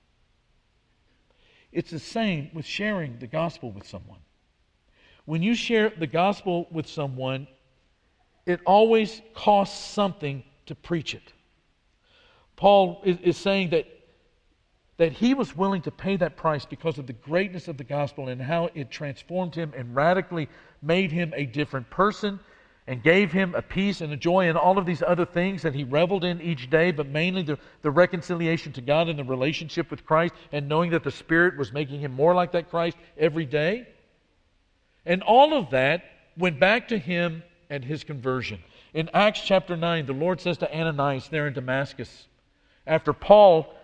It's 1.72 1.90
the 1.90 1.98
same 1.98 2.50
with 2.54 2.64
sharing 2.64 3.18
the 3.18 3.26
gospel 3.26 3.70
with 3.70 3.86
someone. 3.86 4.20
When 5.24 5.42
you 5.42 5.54
share 5.54 5.90
the 5.90 6.06
gospel 6.06 6.68
with 6.70 6.86
someone, 6.86 7.48
it 8.46 8.60
always 8.64 9.20
costs 9.34 9.84
something 9.92 10.44
to 10.66 10.74
preach 10.74 11.14
it. 11.14 11.32
Paul 12.54 13.02
is, 13.04 13.36
saying 13.36 13.70
that, 13.70 13.86
that 14.98 15.12
he 15.12 15.34
was 15.34 15.56
willing 15.56 15.82
to 15.82 15.90
pay 15.90 16.16
that 16.16 16.36
price 16.36 16.64
because 16.64 16.98
of 16.98 17.06
the 17.06 17.12
greatness 17.12 17.68
of 17.68 17.76
the 17.76 17.84
gospel 17.84 18.28
and 18.28 18.40
how 18.40 18.70
it 18.74 18.90
transformed 18.90 19.54
him 19.54 19.72
and 19.76 19.94
radically 19.94 20.48
made 20.80 21.12
him 21.12 21.32
a 21.36 21.44
different 21.44 21.88
person 21.90 22.40
and 22.86 23.02
gave 23.02 23.32
him 23.32 23.54
a 23.54 23.62
peace 23.62 24.00
and 24.00 24.12
a 24.12 24.16
joy 24.16 24.48
and 24.48 24.56
all 24.56 24.78
of 24.78 24.86
these 24.86 25.02
other 25.02 25.26
things 25.26 25.62
that 25.62 25.74
he 25.74 25.84
reveled 25.84 26.24
in 26.24 26.40
each 26.40 26.70
day, 26.70 26.92
but 26.92 27.08
mainly 27.08 27.42
the, 27.42 27.58
the 27.82 27.90
reconciliation 27.90 28.72
to 28.72 28.80
God 28.80 29.08
and 29.08 29.18
the 29.18 29.24
relationship 29.24 29.90
with 29.90 30.06
Christ 30.06 30.34
and 30.52 30.68
knowing 30.68 30.90
that 30.90 31.02
the 31.02 31.10
Spirit 31.10 31.56
was 31.56 31.72
making 31.72 32.00
him 32.00 32.12
more 32.12 32.34
like 32.34 32.52
that 32.52 32.70
Christ 32.70 32.96
every 33.18 33.44
day. 33.44 33.88
And 35.04 35.22
all 35.22 35.54
of 35.54 35.70
that 35.70 36.04
went 36.38 36.60
back 36.60 36.88
to 36.88 36.98
him 36.98 37.42
and 37.68 37.84
his 37.84 38.04
conversion. 38.04 38.62
In 38.94 39.10
Acts 39.12 39.40
chapter 39.40 39.76
9, 39.76 40.06
the 40.06 40.12
Lord 40.12 40.40
says 40.40 40.58
to 40.58 40.74
Ananias 40.74 41.28
there 41.28 41.48
in 41.48 41.54
Damascus, 41.54 42.28
after 42.86 43.12
Paul, 43.12 43.74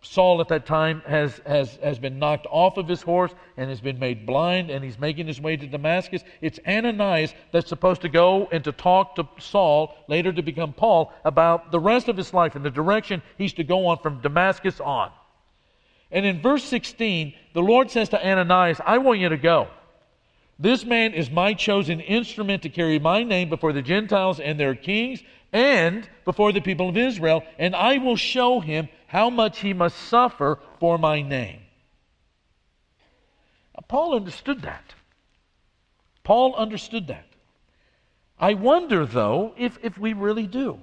Saul 0.00 0.40
at 0.40 0.48
that 0.48 0.64
time, 0.64 1.02
has, 1.06 1.40
has, 1.44 1.76
has 1.82 1.98
been 1.98 2.18
knocked 2.18 2.46
off 2.50 2.76
of 2.76 2.86
his 2.86 3.02
horse 3.02 3.32
and 3.56 3.68
has 3.68 3.80
been 3.80 3.98
made 3.98 4.26
blind, 4.26 4.70
and 4.70 4.84
he's 4.84 4.98
making 4.98 5.26
his 5.26 5.40
way 5.40 5.56
to 5.56 5.66
Damascus, 5.66 6.22
it's 6.40 6.60
Ananias 6.66 7.34
that's 7.50 7.68
supposed 7.68 8.02
to 8.02 8.08
go 8.08 8.48
and 8.52 8.62
to 8.64 8.72
talk 8.72 9.16
to 9.16 9.28
Saul, 9.38 9.96
later 10.06 10.32
to 10.32 10.42
become 10.42 10.72
Paul, 10.72 11.12
about 11.24 11.72
the 11.72 11.80
rest 11.80 12.08
of 12.08 12.16
his 12.16 12.32
life 12.32 12.54
and 12.54 12.64
the 12.64 12.70
direction 12.70 13.22
he's 13.36 13.52
to 13.54 13.64
go 13.64 13.86
on 13.86 13.98
from 13.98 14.20
Damascus 14.20 14.80
on. 14.80 15.10
And 16.10 16.24
in 16.24 16.40
verse 16.40 16.64
16, 16.64 17.34
the 17.52 17.62
Lord 17.62 17.90
says 17.90 18.08
to 18.10 18.26
Ananias, 18.26 18.80
I 18.84 18.98
want 18.98 19.20
you 19.20 19.28
to 19.28 19.36
go. 19.36 19.68
This 20.60 20.84
man 20.84 21.12
is 21.12 21.30
my 21.30 21.54
chosen 21.54 22.00
instrument 22.00 22.62
to 22.62 22.68
carry 22.68 22.98
my 22.98 23.22
name 23.22 23.48
before 23.48 23.72
the 23.72 23.82
Gentiles 23.82 24.40
and 24.40 24.58
their 24.58 24.74
kings 24.74 25.22
and 25.52 26.08
before 26.24 26.52
the 26.52 26.60
people 26.60 26.88
of 26.88 26.96
Israel, 26.96 27.42
and 27.58 27.74
I 27.74 27.98
will 27.98 28.16
show 28.16 28.60
him 28.60 28.88
how 29.06 29.30
much 29.30 29.60
he 29.60 29.72
must 29.72 29.96
suffer 29.96 30.58
for 30.78 30.98
my 30.98 31.22
name. 31.22 31.60
Paul 33.88 34.14
understood 34.14 34.62
that. 34.62 34.94
Paul 36.22 36.54
understood 36.56 37.06
that. 37.06 37.24
I 38.38 38.54
wonder, 38.54 39.06
though, 39.06 39.54
if, 39.56 39.78
if 39.82 39.96
we 39.98 40.12
really 40.12 40.46
do. 40.46 40.80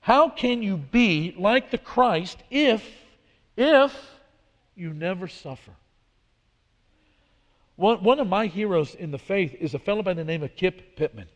How 0.00 0.28
can 0.28 0.62
you 0.62 0.76
be 0.76 1.34
like 1.38 1.70
the 1.70 1.78
Christ 1.78 2.42
if, 2.50 2.84
if 3.56 3.96
you 4.74 4.92
never 4.92 5.28
suffer? 5.28 5.70
One, 7.76 8.02
one 8.02 8.20
of 8.20 8.26
my 8.26 8.46
heroes 8.46 8.94
in 8.94 9.12
the 9.12 9.18
faith 9.18 9.54
is 9.58 9.74
a 9.74 9.78
fellow 9.78 10.02
by 10.02 10.14
the 10.14 10.24
name 10.24 10.42
of 10.42 10.54
Kip 10.56 10.96
Pittman. 10.96 11.28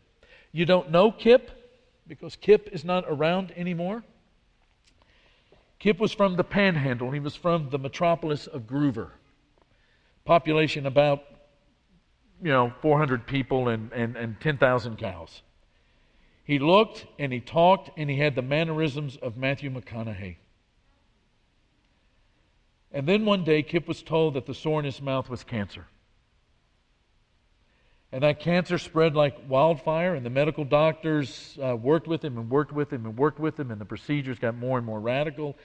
You 0.51 0.65
don't 0.65 0.91
know 0.91 1.11
Kip 1.11 1.49
because 2.09 2.35
Kip 2.35 2.67
is 2.73 2.83
not 2.83 3.05
around 3.07 3.53
anymore. 3.55 4.03
Kip 5.77 5.99
was 5.99 6.11
from 6.11 6.35
the 6.35 6.43
Panhandle. 6.43 7.11
He 7.11 7.19
was 7.19 7.35
from 7.35 7.69
the 7.69 7.77
metropolis 7.77 8.47
of 8.47 8.63
Gruver. 8.63 9.11
Population 10.25 10.85
about, 10.85 11.23
you 12.41 12.51
know, 12.51 12.73
400 12.81 13.25
people 13.25 13.69
and, 13.69 13.93
and, 13.93 14.17
and 14.17 14.41
10,000 14.41 14.97
cows. 14.97 15.43
He 16.43 16.57
looked 16.59 17.05
and 17.19 17.31
he 17.31 17.39
talked 17.39 17.91
and 17.95 18.09
he 18.09 18.17
had 18.17 18.35
the 18.35 18.41
mannerisms 18.41 19.15
of 19.15 19.37
Matthew 19.37 19.69
McConaughey. 19.69 20.37
And 22.91 23.07
then 23.07 23.23
one 23.23 23.43
day, 23.43 23.61
Kip 23.61 23.87
was 23.87 24.01
told 24.01 24.33
that 24.33 24.47
the 24.47 24.55
sore 24.55 24.79
in 24.79 24.85
his 24.85 24.99
mouth 24.99 25.29
was 25.29 25.43
cancer. 25.43 25.85
And 28.11 28.23
that 28.23 28.39
cancer 28.39 28.79
spread 28.79 29.15
like 29.15 29.37
wildfire, 29.47 30.15
and 30.15 30.25
the 30.25 30.31
medical 30.31 30.65
doctors 30.65 31.57
uh, 31.63 31.75
worked 31.75 32.07
with 32.07 32.23
him 32.23 32.37
and 32.37 32.49
worked 32.49 32.71
with 32.71 32.91
him 32.91 33.05
and 33.05 33.15
worked 33.15 33.39
with 33.39 33.59
him, 33.59 33.69
and 33.69 33.79
the 33.79 33.85
procedures 33.85 34.39
got 34.39 34.55
more 34.55 34.77
and 34.77 34.85
more 34.85 34.99
radical. 34.99 35.55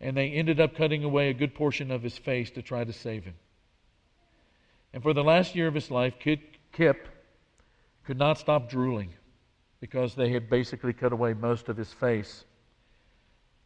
And 0.00 0.16
they 0.16 0.30
ended 0.30 0.58
up 0.58 0.74
cutting 0.74 1.04
away 1.04 1.28
a 1.28 1.34
good 1.34 1.54
portion 1.54 1.90
of 1.90 2.02
his 2.02 2.16
face 2.16 2.50
to 2.52 2.62
try 2.62 2.82
to 2.82 2.92
save 2.92 3.24
him. 3.24 3.34
And 4.92 5.02
for 5.02 5.12
the 5.12 5.22
last 5.22 5.54
year 5.54 5.68
of 5.68 5.74
his 5.74 5.90
life, 5.90 6.14
Kip 6.18 7.08
could 8.04 8.18
not 8.18 8.38
stop 8.38 8.68
drooling 8.68 9.10
because 9.80 10.14
they 10.14 10.30
had 10.30 10.48
basically 10.48 10.92
cut 10.92 11.12
away 11.12 11.34
most 11.34 11.68
of 11.68 11.76
his 11.76 11.92
face 11.92 12.44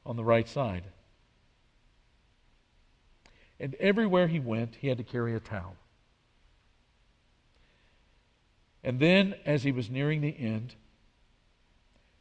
on 0.04 0.16
the 0.16 0.24
right 0.24 0.48
side. 0.48 0.84
And 3.58 3.74
everywhere 3.76 4.26
he 4.26 4.40
went, 4.40 4.76
he 4.76 4.88
had 4.88 4.98
to 4.98 5.04
carry 5.04 5.34
a 5.34 5.40
towel. 5.40 5.76
And 8.86 9.00
then, 9.00 9.34
as 9.44 9.64
he 9.64 9.72
was 9.72 9.90
nearing 9.90 10.20
the 10.20 10.38
end, 10.38 10.76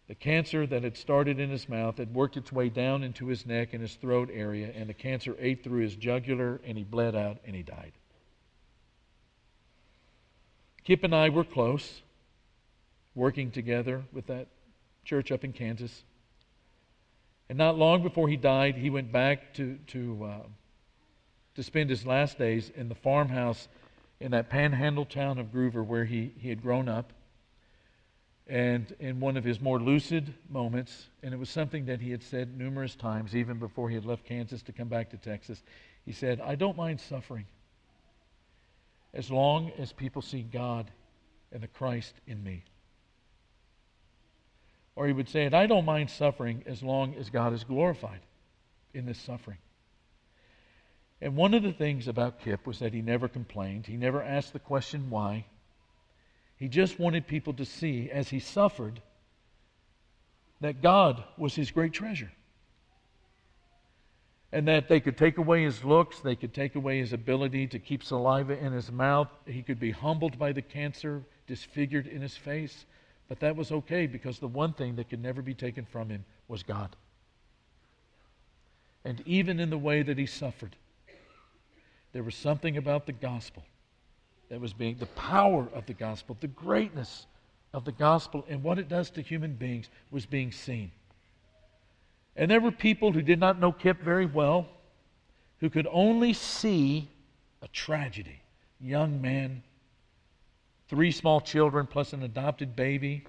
the 0.08 0.16
cancer 0.16 0.66
that 0.66 0.84
had 0.84 0.98
started 0.98 1.40
in 1.40 1.52
his 1.52 1.70
mouth 1.70 2.00
had 2.00 2.16
worked 2.16 2.38
its 2.38 2.52
way 2.52 2.70
down 2.70 3.04
into 3.04 3.28
his 3.28 3.46
neck 3.46 3.74
and 3.74 3.84
his 3.84 3.94
throat 3.94 4.32
area, 4.34 4.72
and 4.76 4.90
the 4.90 4.94
cancer 4.96 5.36
ate 5.40 5.64
through 5.64 5.82
his 5.82 5.96
jugular, 5.96 6.60
and 6.66 6.76
he 6.76 6.84
bled 6.84 7.16
out, 7.16 7.38
and 7.46 7.56
he 7.56 7.62
died. 7.62 7.92
Kip 10.84 11.04
and 11.04 11.14
I 11.14 11.30
were 11.30 11.44
close, 11.44 12.02
working 13.14 13.52
together 13.52 14.04
with 14.12 14.26
that 14.26 14.48
church 15.04 15.32
up 15.32 15.44
in 15.44 15.54
Kansas. 15.54 16.04
And 17.48 17.60
not 17.60 17.78
long 17.78 18.02
before 18.02 18.28
he 18.28 18.38
died, 18.38 18.76
he 18.76 18.90
went 18.90 19.12
back 19.12 19.54
to, 19.56 19.78
to, 19.88 20.26
uh, 20.26 20.48
to 21.54 21.62
spend 21.62 21.92
his 21.92 22.08
last 22.08 22.40
days 22.40 22.72
in 22.76 22.90
the 22.90 22.96
farmhouse 22.96 23.68
in 24.26 24.32
that 24.32 24.50
panhandle 24.50 25.06
town 25.06 25.38
of 25.38 25.54
Gruver 25.54 25.86
where 25.86 26.04
he, 26.04 26.34
he 26.40 26.50
had 26.50 26.60
grown 26.60 26.90
up. 26.90 27.14
And 28.48 28.92
in 29.00 29.20
one 29.20 29.38
of 29.38 29.44
his 29.44 29.62
more 29.62 29.80
lucid 29.80 30.34
moments, 30.50 31.10
and 31.22 31.32
it 31.32 31.38
was 31.38 31.48
something 31.48 31.86
that 31.86 32.02
he 32.02 32.10
had 32.10 32.24
said 32.24 32.58
numerous 32.58 32.96
times, 32.96 33.36
even 33.36 33.60
before 33.60 33.88
he 33.88 33.94
had 33.94 34.04
left 34.04 34.26
Kansas 34.26 34.64
to 34.64 34.72
come 34.72 34.88
back 34.88 35.12
to 35.12 35.18
Texas, 35.18 35.62
he 36.06 36.12
said, 36.12 36.42
I 36.42 36.56
don't 36.56 36.76
mind 36.76 37.02
suffering 37.02 37.46
as 39.14 39.30
long 39.30 39.72
as 39.78 39.94
people 39.94 40.24
see 40.24 40.42
God 40.42 40.90
and 41.52 41.62
the 41.62 41.68
Christ 41.68 42.16
in 42.26 42.44
me. 42.44 42.64
Or 44.96 45.06
he 45.06 45.14
would 45.14 45.30
say, 45.30 45.46
and 45.46 45.54
I 45.54 45.68
don't 45.68 45.86
mind 45.86 46.10
suffering 46.10 46.64
as 46.66 46.82
long 46.82 47.14
as 47.14 47.30
God 47.30 47.54
is 47.54 47.64
glorified 47.64 48.22
in 48.92 49.06
this 49.06 49.20
suffering. 49.20 49.60
And 51.22 51.36
one 51.36 51.54
of 51.54 51.64
the 51.64 51.72
things 51.72 52.08
about 52.08 52.40
Kip 52.42 52.68
was 52.68 52.80
that 52.80 52.94
he 52.94 53.02
never 53.02 53.28
complained. 53.28 53.88
He 53.88 53.98
never 53.98 54.22
asked 54.22 54.54
the 54.54 54.60
question 54.60 55.10
why. 55.10 55.46
He 56.58 56.68
just 56.68 57.00
wanted 57.00 57.28
people 57.28 57.54
to 57.54 57.66
see, 57.66 58.10
as 58.12 58.30
he 58.30 58.40
suffered, 58.40 59.02
that 60.62 60.82
God 60.82 61.24
was 61.38 61.56
his 61.56 61.72
great 61.72 61.94
treasure. 61.94 62.32
And 64.52 64.68
that 64.68 64.88
they 64.88 65.00
could 65.00 65.18
take 65.18 65.38
away 65.38 65.64
his 65.64 65.84
looks, 65.84 66.20
they 66.20 66.36
could 66.36 66.54
take 66.54 66.76
away 66.76 67.00
his 67.00 67.12
ability 67.12 67.68
to 67.68 67.80
keep 67.80 68.04
saliva 68.04 68.58
in 68.58 68.72
his 68.72 68.92
mouth. 68.92 69.28
He 69.46 69.64
could 69.64 69.80
be 69.80 69.92
humbled 69.92 70.40
by 70.40 70.54
the 70.54 70.62
cancer, 70.62 71.24
disfigured 71.48 72.08
in 72.08 72.22
his 72.22 72.38
face. 72.38 72.86
But 73.28 73.40
that 73.42 73.56
was 73.56 73.72
okay 73.72 74.08
because 74.08 74.40
the 74.40 74.48
one 74.48 74.74
thing 74.74 74.96
that 74.96 75.10
could 75.10 75.22
never 75.22 75.42
be 75.42 75.54
taken 75.54 75.86
from 75.86 76.10
him 76.10 76.24
was 76.48 76.64
God. 76.64 76.96
And 79.04 79.22
even 79.26 79.60
in 79.60 79.70
the 79.70 79.78
way 79.78 80.04
that 80.04 80.18
he 80.18 80.26
suffered, 80.26 80.76
there 82.16 82.24
was 82.24 82.34
something 82.34 82.78
about 82.78 83.06
the 83.06 83.12
gospel 83.12 83.62
that 84.48 84.62
was 84.62 84.72
being, 84.72 84.96
the 84.96 85.06
power 85.06 85.68
of 85.74 85.86
the 85.86 85.94
gospel, 85.94 86.38
the 86.40 86.48
greatness 86.48 87.28
of 87.74 87.84
the 87.84 87.92
gospel, 87.92 88.46
and 88.48 88.64
what 88.64 88.80
it 88.80 88.88
does 88.88 89.10
to 89.10 89.22
human 89.22 89.52
beings 89.56 89.90
was 90.12 90.26
being 90.26 90.50
seen. 90.50 90.92
And 92.38 92.50
there 92.50 92.62
were 92.62 92.72
people 92.72 93.12
who 93.12 93.22
did 93.22 93.38
not 93.38 93.60
know 93.60 93.74
Kip 93.74 94.02
very 94.02 94.26
well, 94.26 94.66
who 95.60 95.70
could 95.70 95.90
only 95.92 96.32
see 96.32 97.10
a 97.62 97.68
tragedy. 97.68 98.40
Young 98.80 99.22
man, 99.22 99.62
three 100.88 101.12
small 101.12 101.42
children, 101.42 101.86
plus 101.86 102.14
an 102.14 102.24
adopted 102.24 102.78
baby. 102.78 103.26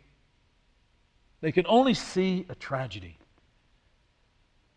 They 1.40 1.50
could 1.50 1.66
only 1.68 1.94
see 1.94 2.46
a 2.48 2.54
tragedy. 2.54 3.18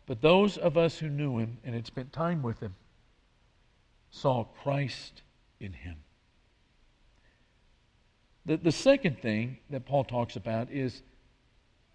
But 0.06 0.20
those 0.20 0.58
of 0.58 0.76
us 0.76 0.98
who 0.98 1.08
knew 1.08 1.38
him 1.38 1.58
and 1.62 1.76
had 1.76 1.86
spent 1.86 2.12
time 2.12 2.42
with 2.42 2.58
him 2.58 2.74
saw 4.10 4.44
Christ 4.62 5.22
in 5.60 5.72
him. 5.72 5.96
The, 8.46 8.56
the 8.56 8.72
second 8.72 9.20
thing 9.20 9.58
that 9.70 9.86
Paul 9.86 10.04
talks 10.04 10.36
about 10.36 10.70
is 10.70 11.02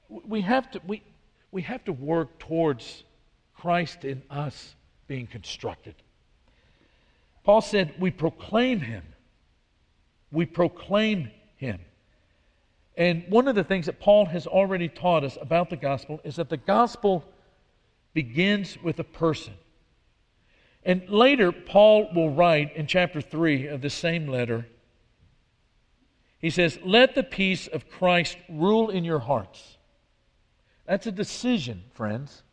we 0.09 0.41
have 0.41 0.71
to, 0.71 0.81
we, 0.85 1.03
we 1.51 1.63
have 1.63 1.83
to 1.85 1.93
work 1.93 2.37
towards 2.39 3.03
Christ 3.55 4.05
in 4.05 4.21
us 4.29 4.75
being 5.07 5.27
constructed. 5.27 5.95
Paul 7.43 7.61
said, 7.61 7.93
We 7.99 8.11
proclaim 8.11 8.79
him. 8.79 9.03
We 10.31 10.45
proclaim 10.45 11.31
him. 11.57 11.79
And 12.97 13.25
one 13.29 13.47
of 13.47 13.55
the 13.55 13.63
things 13.63 13.87
that 13.87 13.99
Paul 13.99 14.25
has 14.27 14.47
already 14.47 14.87
taught 14.87 15.23
us 15.23 15.37
about 15.41 15.69
the 15.69 15.75
gospel 15.75 16.21
is 16.23 16.37
that 16.37 16.49
the 16.49 16.57
gospel 16.57 17.25
begins 18.13 18.81
with 18.81 18.99
a 18.99 19.03
person. 19.03 19.53
And 20.85 21.09
later, 21.09 21.51
Paul 21.51 22.13
will 22.13 22.29
write 22.29 22.75
in 22.75 22.85
chapter 22.85 23.19
3 23.19 23.67
of 23.67 23.81
the 23.81 23.89
same 23.89 24.27
letter 24.27 24.67
He 26.39 26.51
says, 26.51 26.77
Let 26.85 27.15
the 27.15 27.23
peace 27.23 27.67
of 27.67 27.89
Christ 27.89 28.37
rule 28.47 28.91
in 28.91 29.03
your 29.03 29.19
hearts. 29.19 29.77
That's 30.85 31.07
a 31.07 31.11
decision, 31.11 31.83
friends. 31.93 32.43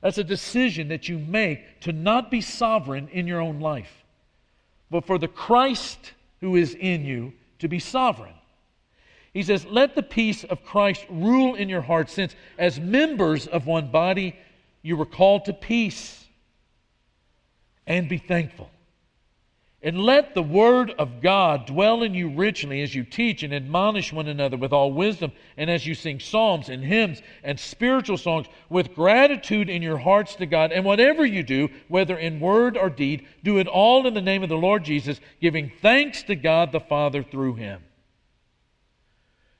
That's 0.00 0.18
a 0.18 0.24
decision 0.24 0.88
that 0.88 1.08
you 1.08 1.18
make 1.18 1.80
to 1.80 1.92
not 1.92 2.30
be 2.30 2.40
sovereign 2.40 3.08
in 3.08 3.26
your 3.26 3.40
own 3.40 3.58
life, 3.58 4.04
but 4.90 5.06
for 5.06 5.18
the 5.18 5.28
Christ 5.28 6.12
who 6.40 6.56
is 6.56 6.74
in 6.74 7.04
you 7.04 7.32
to 7.58 7.68
be 7.68 7.78
sovereign. 7.78 8.34
He 9.32 9.42
says, 9.42 9.66
Let 9.66 9.96
the 9.96 10.02
peace 10.02 10.44
of 10.44 10.64
Christ 10.64 11.06
rule 11.10 11.56
in 11.56 11.68
your 11.68 11.80
hearts, 11.80 12.12
since 12.12 12.36
as 12.56 12.78
members 12.78 13.48
of 13.48 13.66
one 13.66 13.90
body 13.90 14.36
you 14.82 14.96
were 14.96 15.06
called 15.06 15.46
to 15.46 15.52
peace, 15.52 16.23
and 17.86 18.08
be 18.08 18.18
thankful. 18.18 18.70
And 19.82 19.98
let 19.98 20.34
the 20.34 20.42
word 20.42 20.92
of 20.92 21.20
God 21.20 21.66
dwell 21.66 22.02
in 22.02 22.14
you 22.14 22.30
richly 22.30 22.80
as 22.80 22.94
you 22.94 23.04
teach 23.04 23.42
and 23.42 23.52
admonish 23.52 24.14
one 24.14 24.28
another 24.28 24.56
with 24.56 24.72
all 24.72 24.90
wisdom, 24.90 25.30
and 25.58 25.70
as 25.70 25.86
you 25.86 25.94
sing 25.94 26.20
psalms 26.20 26.70
and 26.70 26.82
hymns 26.82 27.20
and 27.42 27.60
spiritual 27.60 28.16
songs 28.16 28.46
with 28.70 28.94
gratitude 28.94 29.68
in 29.68 29.82
your 29.82 29.98
hearts 29.98 30.36
to 30.36 30.46
God. 30.46 30.72
And 30.72 30.86
whatever 30.86 31.26
you 31.26 31.42
do, 31.42 31.68
whether 31.88 32.16
in 32.16 32.40
word 32.40 32.78
or 32.78 32.88
deed, 32.88 33.26
do 33.42 33.58
it 33.58 33.66
all 33.66 34.06
in 34.06 34.14
the 34.14 34.22
name 34.22 34.42
of 34.42 34.48
the 34.48 34.56
Lord 34.56 34.84
Jesus, 34.84 35.20
giving 35.38 35.70
thanks 35.82 36.22
to 36.22 36.34
God 36.34 36.72
the 36.72 36.80
Father 36.80 37.22
through 37.22 37.56
him. 37.56 37.82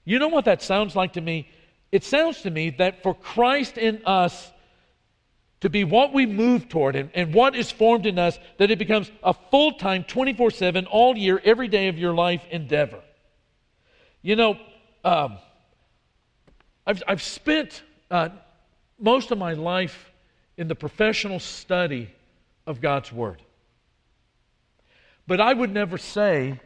You 0.06 0.18
know 0.18 0.28
what 0.28 0.46
that 0.46 0.62
sounds 0.62 0.96
like 0.96 1.12
to 1.14 1.20
me? 1.20 1.48
It 1.92 2.02
sounds 2.02 2.40
to 2.42 2.50
me 2.50 2.70
that 2.78 3.02
for 3.02 3.14
Christ 3.14 3.76
in 3.76 4.00
us, 4.06 4.50
to 5.64 5.70
be 5.70 5.82
what 5.82 6.12
we 6.12 6.26
move 6.26 6.68
toward 6.68 6.94
and, 6.94 7.08
and 7.14 7.32
what 7.32 7.56
is 7.56 7.70
formed 7.70 8.04
in 8.04 8.18
us, 8.18 8.38
that 8.58 8.70
it 8.70 8.78
becomes 8.78 9.10
a 9.22 9.32
full 9.32 9.72
time, 9.72 10.04
24 10.04 10.50
7, 10.50 10.84
all 10.84 11.16
year, 11.16 11.40
every 11.42 11.68
day 11.68 11.88
of 11.88 11.98
your 11.98 12.12
life 12.12 12.42
endeavor. 12.50 13.00
You 14.20 14.36
know, 14.36 14.58
um, 15.06 15.38
I've, 16.86 17.02
I've 17.08 17.22
spent 17.22 17.82
uh, 18.10 18.28
most 18.98 19.30
of 19.30 19.38
my 19.38 19.54
life 19.54 20.12
in 20.58 20.68
the 20.68 20.74
professional 20.74 21.40
study 21.40 22.10
of 22.66 22.82
God's 22.82 23.10
Word. 23.10 23.40
But 25.26 25.40
I 25.40 25.54
would 25.54 25.72
never 25.72 25.96
say 25.96 26.60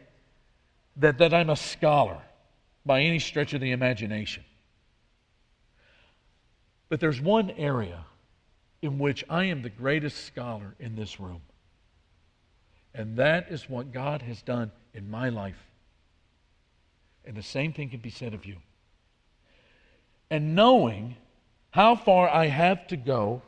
that, 0.97 1.19
that 1.19 1.33
I'm 1.33 1.49
a 1.49 1.55
scholar 1.55 2.17
by 2.85 3.03
any 3.03 3.19
stretch 3.19 3.53
of 3.53 3.61
the 3.61 3.71
imagination. 3.71 4.43
But 6.89 6.99
there's 6.99 7.21
one 7.21 7.49
area 7.51 8.03
in 8.81 8.97
which 8.97 9.23
I 9.29 9.45
am 9.45 9.61
the 9.61 9.69
greatest 9.69 10.25
scholar 10.25 10.75
in 10.79 10.95
this 10.95 11.19
room. 11.19 11.41
And 12.93 13.17
that 13.17 13.51
is 13.51 13.69
what 13.69 13.91
God 13.91 14.21
has 14.23 14.41
done 14.41 14.71
in 14.93 15.09
my 15.09 15.29
life. 15.29 15.61
And 17.25 17.35
the 17.35 17.43
same 17.43 17.73
thing 17.73 17.89
can 17.89 17.99
be 17.99 18.09
said 18.09 18.33
of 18.33 18.45
you. 18.45 18.57
And 20.29 20.55
knowing 20.55 21.15
how 21.71 21.95
far 21.95 22.29
I 22.29 22.47
have 22.47 22.87
to 22.87 22.97
go 22.97 23.41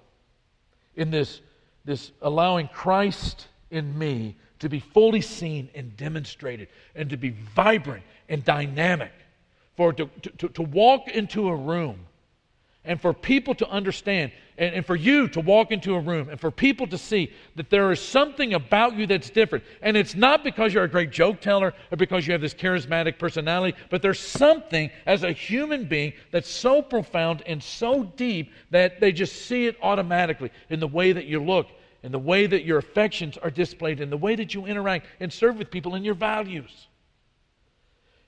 in 0.95 1.11
this, 1.11 1.41
this 1.85 2.11
allowing 2.21 2.67
Christ 2.67 3.47
in 3.69 3.97
me 3.97 4.35
to 4.59 4.69
be 4.69 4.79
fully 4.79 5.21
seen 5.21 5.69
and 5.73 5.95
demonstrated 5.97 6.67
and 6.93 7.09
to 7.09 7.17
be 7.17 7.29
vibrant 7.55 8.03
and 8.29 8.43
dynamic, 8.43 9.11
for 9.75 9.93
to, 9.93 10.05
to, 10.37 10.49
to 10.49 10.61
walk 10.61 11.07
into 11.07 11.47
a 11.47 11.55
room 11.55 12.05
and 12.83 12.99
for 12.99 13.13
people 13.13 13.53
to 13.55 13.69
understand, 13.69 14.31
and, 14.57 14.73
and, 14.73 14.85
for 14.85 14.95
you 14.95 15.27
to 15.29 15.39
walk 15.39 15.71
into 15.71 15.93
a 15.93 15.99
room, 15.99 16.29
and 16.29 16.39
for 16.39 16.49
people 16.49 16.87
to 16.87 16.97
see 16.97 17.31
that 17.55 17.69
there 17.69 17.91
is 17.91 18.01
something 18.01 18.55
about 18.55 18.95
you 18.95 19.05
that's 19.05 19.29
different. 19.29 19.63
And 19.83 19.95
it's 19.95 20.15
not 20.15 20.43
because 20.43 20.73
you're 20.73 20.83
a 20.83 20.89
great 20.89 21.11
joke 21.11 21.41
teller 21.41 21.73
or 21.91 21.97
because 21.97 22.25
you 22.25 22.33
have 22.33 22.41
this 22.41 22.55
charismatic 22.55 23.19
personality, 23.19 23.77
but 23.91 24.01
there's 24.01 24.19
something 24.19 24.89
as 25.05 25.23
a 25.23 25.31
human 25.31 25.85
being 25.85 26.13
that's 26.31 26.49
so 26.49 26.81
profound 26.81 27.43
and 27.45 27.61
so 27.61 28.03
deep 28.03 28.51
that 28.71 28.99
they 28.99 29.11
just 29.11 29.45
see 29.45 29.67
it 29.67 29.77
automatically 29.83 30.49
in 30.69 30.79
the 30.79 30.87
way 30.87 31.11
that 31.11 31.25
you 31.25 31.39
look, 31.39 31.67
in 32.01 32.11
the 32.11 32.19
way 32.19 32.47
that 32.47 32.65
your 32.65 32.79
affections 32.79 33.37
are 33.37 33.51
displayed, 33.51 33.99
in 33.99 34.09
the 34.09 34.17
way 34.17 34.35
that 34.35 34.55
you 34.55 34.65
interact 34.65 35.05
and 35.19 35.31
serve 35.31 35.57
with 35.57 35.69
people, 35.69 35.93
in 35.93 36.03
your 36.03 36.15
values. 36.15 36.87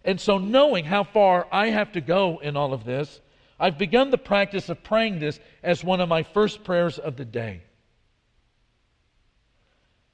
And 0.05 0.21
so, 0.21 0.37
knowing 0.37 0.85
how 0.85 1.03
far 1.03 1.47
I 1.51 1.67
have 1.67 1.93
to 1.93 2.01
go 2.01 2.39
in 2.39 2.55
all 2.55 2.73
of 2.73 2.83
this, 2.83 3.21
I've 3.63 3.77
begun 3.77 4.09
the 4.09 4.17
practice 4.17 4.67
of 4.67 4.83
praying 4.83 5.19
this 5.19 5.39
as 5.63 5.85
one 5.85 6.01
of 6.01 6.09
my 6.09 6.23
first 6.23 6.65
prayers 6.65 6.99
of 6.99 7.15
the 7.15 7.23
day. 7.23 7.61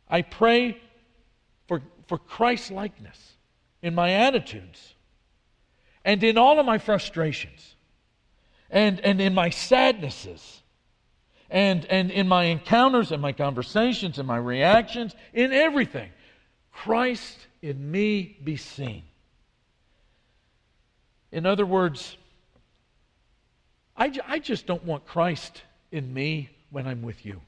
I 0.07 0.21
pray 0.21 0.79
for, 1.67 1.81
for 2.05 2.19
Christ 2.19 2.69
likeness 2.69 3.17
in 3.81 3.95
my 3.95 4.11
attitudes 4.11 4.93
and 6.05 6.23
in 6.23 6.37
all 6.37 6.59
of 6.59 6.65
my 6.67 6.77
frustrations 6.77 7.73
and, 8.69 8.99
and 8.99 9.19
in 9.19 9.33
my 9.33 9.49
sadnesses 9.49 10.61
and, 11.49 11.85
and 11.85 12.11
in 12.11 12.27
my 12.27 12.43
encounters 12.43 13.11
and 13.11 13.19
my 13.19 13.31
conversations 13.31 14.19
and 14.19 14.27
my 14.27 14.37
reactions, 14.37 15.15
in 15.33 15.53
everything. 15.53 16.11
Christ 16.71 17.47
in 17.63 17.89
me 17.89 18.37
be 18.43 18.57
seen. 18.57 19.01
In 21.31 21.47
other 21.47 21.65
words, 21.65 22.15
I, 23.99 24.39
just 24.39 24.65
don't 24.65 24.83
want 24.85 25.05
Christ 25.05 25.61
in 25.91 26.13
me 26.13 26.49
when 26.71 26.87
I'm 26.87 27.01
with 27.01 27.25
you. 27.25 27.41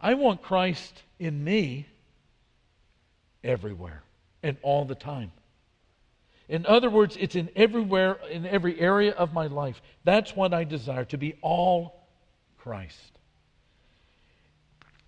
I 0.00 0.14
want 0.14 0.42
Christ 0.42 1.02
in 1.18 1.42
me 1.42 1.86
everywhere 3.42 4.02
and 4.44 4.56
all 4.62 4.84
the 4.84 4.94
time. 4.94 5.32
In 6.48 6.66
other 6.66 6.88
words, 6.88 7.16
it's 7.18 7.34
in 7.34 7.48
everywhere, 7.56 8.18
in 8.30 8.46
every 8.46 8.78
area 8.78 9.12
of 9.12 9.32
my 9.32 9.48
life. 9.48 9.82
That's 10.04 10.34
what 10.34 10.54
I 10.54 10.64
desire, 10.64 11.04
to 11.06 11.18
be 11.18 11.34
all 11.42 12.06
Christ. 12.58 13.18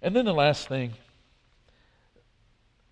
And 0.03 0.15
then 0.15 0.25
the 0.25 0.35
last 0.35 0.69
thing, 0.69 0.93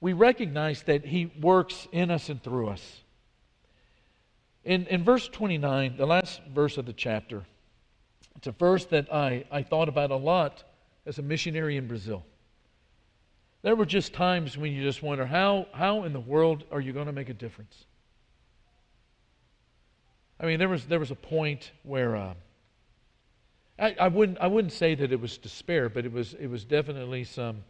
we 0.00 0.12
recognize 0.12 0.83
that 0.85 1.05
He 1.05 1.26
works 1.40 1.88
in 1.92 2.11
us 2.11 2.29
and 2.29 2.42
through 2.42 2.68
us. 2.68 3.00
In, 4.64 4.87
in 4.87 5.05
verse 5.05 5.29
29, 5.29 5.96
the 5.96 6.07
last 6.07 6.42
verse 6.53 6.77
of 6.77 6.87
the 6.87 6.92
chapter, 6.92 7.44
it's 8.37 8.46
a 8.46 8.53
verse 8.53 8.85
that 8.87 9.12
I, 9.12 9.44
I 9.51 9.62
thought 9.62 9.88
about 9.88 10.11
a 10.11 10.16
lot 10.16 10.64
as 11.07 11.18
a 11.18 11.23
missionary 11.23 11.77
in 11.77 11.87
Brazil. 11.87 12.25
There 13.62 13.75
were 13.75 13.87
just 13.87 14.12
times 14.12 14.57
when 14.57 14.73
you 14.73 14.83
just 14.83 15.03
wonder, 15.03 15.27
how, 15.27 15.66
how 15.73 16.05
in 16.05 16.12
the 16.12 16.20
world 16.20 16.64
are 16.70 16.81
you 16.81 16.92
going 16.92 17.07
to 17.07 17.12
make 17.12 17.29
a 17.29 17.35
difference? 17.35 17.85
I 20.38 20.46
mean, 20.46 20.59
there 20.59 20.68
was, 20.68 20.87
there 20.87 20.99
was 20.99 21.11
a 21.11 21.16
point 21.16 21.70
where 21.83 22.16
uh, 22.16 22.35
I, 23.79 23.96
I, 24.01 24.09
wouldn't, 24.09 24.38
I 24.38 24.46
wouldn't 24.46 24.73
say 24.73 24.94
that 24.94 25.12
it 25.12 25.20
was 25.20 25.37
despair, 25.38 25.88
but 25.88 26.05
it 26.05 26.12
was, 26.12 26.35
it 26.35 26.46
was 26.46 26.64
definitely 26.64 27.25
some, 27.25 27.64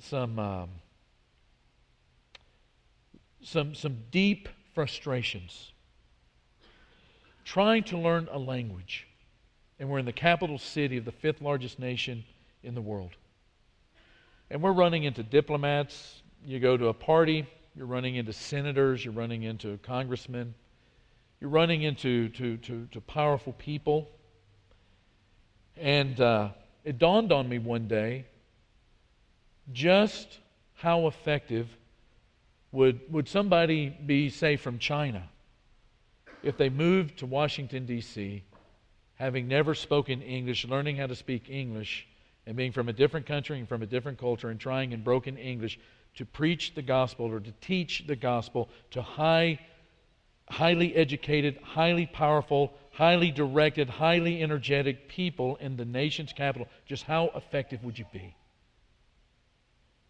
some, 0.00 0.38
um, 0.38 0.68
some, 3.42 3.74
some 3.74 3.98
deep 4.10 4.48
frustrations 4.72 5.73
trying 7.44 7.84
to 7.84 7.98
learn 7.98 8.28
a 8.32 8.38
language. 8.38 9.06
And 9.78 9.88
we're 9.88 9.98
in 9.98 10.06
the 10.06 10.12
capital 10.12 10.58
city 10.58 10.96
of 10.96 11.04
the 11.04 11.12
fifth 11.12 11.40
largest 11.40 11.78
nation 11.78 12.24
in 12.62 12.74
the 12.74 12.80
world. 12.80 13.10
And 14.50 14.62
we're 14.62 14.72
running 14.72 15.04
into 15.04 15.22
diplomats. 15.22 16.22
You 16.44 16.60
go 16.60 16.76
to 16.76 16.88
a 16.88 16.94
party, 16.94 17.46
you're 17.74 17.86
running 17.86 18.16
into 18.16 18.32
senators, 18.32 19.04
you're 19.04 19.14
running 19.14 19.42
into 19.42 19.78
congressmen, 19.78 20.54
you're 21.40 21.50
running 21.50 21.82
into 21.82 22.28
to, 22.30 22.56
to, 22.58 22.86
to 22.92 23.00
powerful 23.00 23.52
people. 23.54 24.08
And 25.76 26.20
uh, 26.20 26.50
it 26.84 26.98
dawned 26.98 27.32
on 27.32 27.48
me 27.48 27.58
one 27.58 27.88
day 27.88 28.26
just 29.72 30.38
how 30.74 31.06
effective 31.06 31.68
would, 32.72 33.00
would 33.10 33.28
somebody 33.28 33.88
be, 33.88 34.28
say, 34.28 34.56
from 34.56 34.78
China 34.78 35.28
if 36.44 36.56
they 36.56 36.68
moved 36.68 37.18
to 37.18 37.26
Washington, 37.26 37.86
D.C., 37.86 38.42
having 39.16 39.48
never 39.48 39.74
spoken 39.74 40.20
English, 40.22 40.66
learning 40.66 40.96
how 40.96 41.06
to 41.06 41.16
speak 41.16 41.48
English, 41.48 42.06
and 42.46 42.56
being 42.56 42.72
from 42.72 42.88
a 42.88 42.92
different 42.92 43.26
country 43.26 43.58
and 43.58 43.68
from 43.68 43.82
a 43.82 43.86
different 43.86 44.18
culture, 44.18 44.50
and 44.50 44.60
trying 44.60 44.92
in 44.92 45.02
broken 45.02 45.38
English 45.38 45.78
to 46.16 46.24
preach 46.24 46.74
the 46.74 46.82
gospel 46.82 47.26
or 47.26 47.40
to 47.40 47.52
teach 47.60 48.06
the 48.06 48.16
gospel 48.16 48.68
to 48.90 49.00
high, 49.00 49.58
highly 50.48 50.94
educated, 50.94 51.58
highly 51.62 52.06
powerful, 52.06 52.74
highly 52.92 53.30
directed, 53.30 53.88
highly 53.88 54.42
energetic 54.42 55.08
people 55.08 55.56
in 55.56 55.76
the 55.76 55.84
nation's 55.84 56.32
capital, 56.32 56.68
just 56.86 57.04
how 57.04 57.30
effective 57.34 57.82
would 57.82 57.98
you 57.98 58.04
be? 58.12 58.36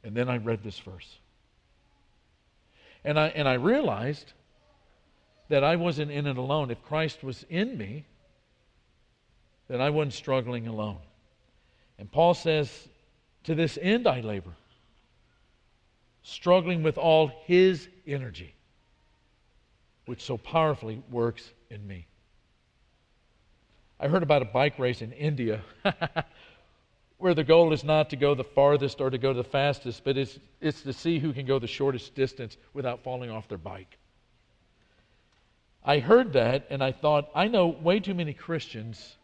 And 0.03 0.14
then 0.14 0.29
I 0.29 0.37
read 0.37 0.62
this 0.62 0.79
verse. 0.81 1.18
And 3.05 3.18
I, 3.18 3.29
and 3.29 3.49
I 3.49 3.55
realized 3.55 4.33
that 5.48 5.64
I 5.64 5.76
wasn't 5.76 6.11
in 6.11 6.26
it 6.26 6.37
alone. 6.37 6.70
If 6.70 6.83
Christ 6.83 7.22
was 7.22 7.44
in 7.48 7.76
me, 7.76 8.07
then 9.68 9.80
I 9.80 9.90
wasn't 9.90 10.14
struggling 10.14 10.66
alone. 10.66 10.98
And 11.98 12.11
Paul 12.11 12.35
says, 12.35 12.70
To 13.44 13.54
this 13.54 13.78
end 13.80 14.07
I 14.07 14.20
labor, 14.20 14.52
struggling 16.22 16.83
with 16.83 16.98
all 16.98 17.30
His 17.44 17.88
energy, 18.07 18.54
which 20.07 20.22
so 20.22 20.37
powerfully 20.37 21.02
works 21.11 21.50
in 21.70 21.87
me. 21.87 22.07
I 24.00 24.09
heard 24.09 24.22
about 24.22 24.42
a 24.42 24.46
bike 24.46 24.78
race 24.78 25.02
in 25.02 25.12
India 25.12 25.62
where 27.18 27.35
the 27.35 27.44
goal 27.44 27.72
is 27.72 27.85
not 27.85 28.11
to 28.11 28.16
go 28.16 28.35
the 28.35 28.44
farthest 28.44 29.00
or 29.00 29.09
to 29.09 29.18
go 29.18 29.33
the 29.33 29.44
fastest, 29.44 30.02
but 30.04 30.16
it's, 30.18 30.38
it's 30.61 30.83
to 30.83 30.92
see 30.92 31.18
who 31.18 31.33
can 31.33 31.46
go 31.46 31.59
the 31.59 31.66
shortest 31.66 32.14
distance 32.14 32.57
without 32.74 33.02
falling 33.02 33.30
off 33.30 33.48
their 33.48 33.59
bike. 33.59 33.96
I 35.85 35.99
heard 35.99 36.33
that 36.33 36.66
and 36.70 36.83
I 36.83 36.92
thought, 36.92 37.29
I 37.35 37.49
know 37.49 37.66
way 37.66 38.01
too 38.01 38.14
many 38.14 38.33
Christians 38.33 39.16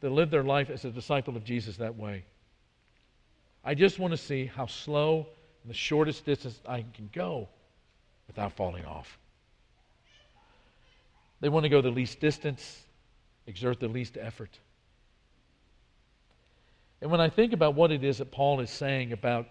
that 0.00 0.10
live 0.10 0.30
their 0.30 0.42
life 0.42 0.70
as 0.70 0.84
a 0.84 0.90
disciple 0.90 1.36
of 1.36 1.44
Jesus 1.44 1.76
that 1.76 1.96
way. 1.96 2.24
I 3.62 3.74
just 3.74 3.98
want 3.98 4.12
to 4.12 4.16
see 4.16 4.46
how 4.46 4.66
slow 4.66 5.26
and 5.62 5.70
the 5.70 5.74
shortest 5.74 6.24
distance 6.24 6.58
I 6.66 6.86
can 6.94 7.10
go 7.12 7.48
without 8.26 8.52
falling 8.52 8.86
off. 8.86 9.18
They 11.40 11.50
want 11.50 11.64
to 11.64 11.68
go 11.68 11.82
the 11.82 11.90
least 11.90 12.20
distance, 12.20 12.82
exert 13.46 13.80
the 13.80 13.88
least 13.88 14.16
effort. 14.18 14.58
And 17.02 17.10
when 17.10 17.20
I 17.20 17.28
think 17.28 17.52
about 17.52 17.74
what 17.74 17.92
it 17.92 18.04
is 18.04 18.18
that 18.18 18.30
Paul 18.30 18.60
is 18.60 18.70
saying 18.70 19.12
about 19.12 19.46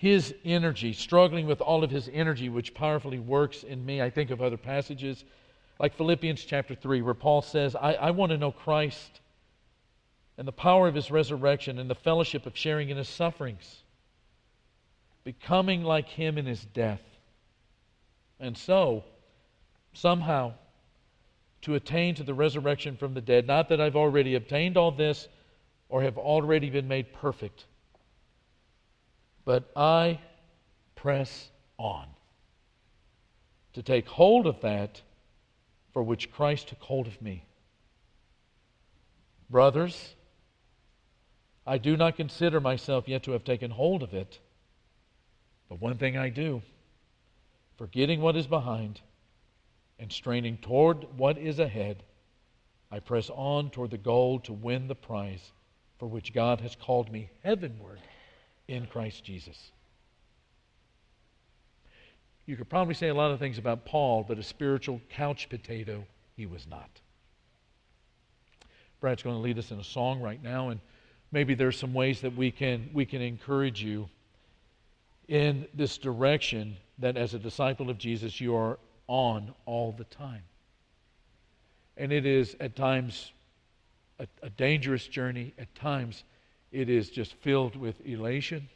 his 0.00 0.34
energy, 0.46 0.94
struggling 0.94 1.46
with 1.46 1.60
all 1.60 1.84
of 1.84 1.90
his 1.90 2.08
energy, 2.10 2.48
which 2.48 2.72
powerfully 2.72 3.18
works 3.18 3.64
in 3.64 3.84
me, 3.84 4.00
I 4.00 4.08
think 4.08 4.30
of 4.30 4.40
other 4.40 4.56
passages 4.56 5.26
like 5.78 5.94
Philippians 5.94 6.42
chapter 6.42 6.74
3, 6.74 7.02
where 7.02 7.12
Paul 7.12 7.42
says, 7.42 7.76
I, 7.76 7.92
I 7.92 8.10
want 8.12 8.32
to 8.32 8.38
know 8.38 8.50
Christ 8.50 9.20
and 10.38 10.48
the 10.48 10.52
power 10.52 10.88
of 10.88 10.94
his 10.94 11.10
resurrection 11.10 11.78
and 11.78 11.90
the 11.90 11.94
fellowship 11.94 12.46
of 12.46 12.56
sharing 12.56 12.88
in 12.88 12.96
his 12.96 13.10
sufferings, 13.10 13.82
becoming 15.22 15.84
like 15.84 16.08
him 16.08 16.38
in 16.38 16.46
his 16.46 16.64
death. 16.64 17.02
And 18.38 18.56
so, 18.56 19.04
somehow, 19.92 20.54
to 21.60 21.74
attain 21.74 22.14
to 22.14 22.22
the 22.22 22.32
resurrection 22.32 22.96
from 22.96 23.12
the 23.12 23.20
dead, 23.20 23.46
not 23.46 23.68
that 23.68 23.82
I've 23.82 23.96
already 23.96 24.34
obtained 24.34 24.78
all 24.78 24.92
this 24.92 25.28
or 25.90 26.00
have 26.00 26.16
already 26.16 26.70
been 26.70 26.88
made 26.88 27.12
perfect, 27.12 27.66
but 29.50 29.68
I 29.74 30.20
press 30.94 31.50
on 31.76 32.06
to 33.72 33.82
take 33.82 34.06
hold 34.06 34.46
of 34.46 34.60
that 34.60 35.02
for 35.92 36.04
which 36.04 36.30
Christ 36.30 36.68
took 36.68 36.80
hold 36.80 37.08
of 37.08 37.20
me. 37.20 37.42
Brothers, 39.50 40.14
I 41.66 41.78
do 41.78 41.96
not 41.96 42.16
consider 42.16 42.60
myself 42.60 43.08
yet 43.08 43.24
to 43.24 43.32
have 43.32 43.42
taken 43.42 43.72
hold 43.72 44.04
of 44.04 44.14
it. 44.14 44.38
But 45.68 45.80
one 45.80 45.98
thing 45.98 46.16
I 46.16 46.28
do, 46.28 46.62
forgetting 47.76 48.20
what 48.20 48.36
is 48.36 48.46
behind 48.46 49.00
and 49.98 50.12
straining 50.12 50.58
toward 50.58 51.18
what 51.18 51.38
is 51.38 51.58
ahead, 51.58 52.04
I 52.88 53.00
press 53.00 53.28
on 53.30 53.70
toward 53.70 53.90
the 53.90 53.98
goal 53.98 54.38
to 54.44 54.52
win 54.52 54.86
the 54.86 54.94
prize 54.94 55.50
for 55.98 56.06
which 56.06 56.32
God 56.32 56.60
has 56.60 56.76
called 56.76 57.10
me 57.10 57.30
heavenward 57.42 57.98
in 58.70 58.86
Christ 58.86 59.24
Jesus. 59.24 59.72
You 62.46 62.56
could 62.56 62.68
probably 62.68 62.94
say 62.94 63.08
a 63.08 63.14
lot 63.14 63.32
of 63.32 63.38
things 63.38 63.58
about 63.58 63.84
Paul, 63.84 64.24
but 64.26 64.38
a 64.38 64.42
spiritual 64.42 65.00
couch 65.10 65.48
potato 65.48 66.04
he 66.36 66.46
was 66.46 66.66
not. 66.68 66.88
Brad's 69.00 69.22
going 69.22 69.36
to 69.36 69.42
lead 69.42 69.58
us 69.58 69.70
in 69.70 69.80
a 69.80 69.84
song 69.84 70.20
right 70.20 70.42
now, 70.42 70.68
and 70.68 70.80
maybe 71.32 71.54
there's 71.54 71.78
some 71.78 71.92
ways 71.92 72.20
that 72.20 72.36
we 72.36 72.50
can, 72.50 72.90
we 72.92 73.04
can 73.04 73.20
encourage 73.20 73.82
you 73.82 74.08
in 75.28 75.66
this 75.74 75.98
direction 75.98 76.76
that 76.98 77.16
as 77.16 77.34
a 77.34 77.38
disciple 77.38 77.90
of 77.90 77.98
Jesus 77.98 78.40
you 78.40 78.54
are 78.54 78.78
on 79.08 79.52
all 79.66 79.92
the 79.92 80.04
time. 80.04 80.42
And 81.96 82.12
it 82.12 82.24
is 82.24 82.56
at 82.60 82.76
times 82.76 83.32
a, 84.18 84.26
a 84.42 84.50
dangerous 84.50 85.06
journey, 85.06 85.54
at 85.58 85.74
times 85.74 86.24
it 86.72 86.88
is 86.88 87.10
just 87.10 87.34
filled 87.34 87.76
with 87.76 87.94
elation, 88.06 88.68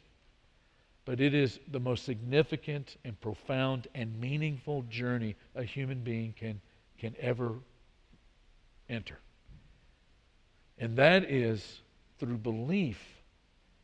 but 1.05 1.21
it 1.21 1.33
is 1.33 1.59
the 1.71 1.79
most 1.79 2.03
significant 2.03 2.97
and 3.05 3.19
profound 3.21 3.87
and 3.95 4.19
meaningful 4.19 4.83
journey 4.83 5.35
a 5.55 5.63
human 5.63 5.99
being 5.99 6.33
can, 6.37 6.59
can 6.97 7.15
ever 7.19 7.53
enter. 8.89 9.17
And 10.77 10.97
that 10.97 11.31
is 11.31 11.81
through 12.19 12.37
belief 12.37 13.01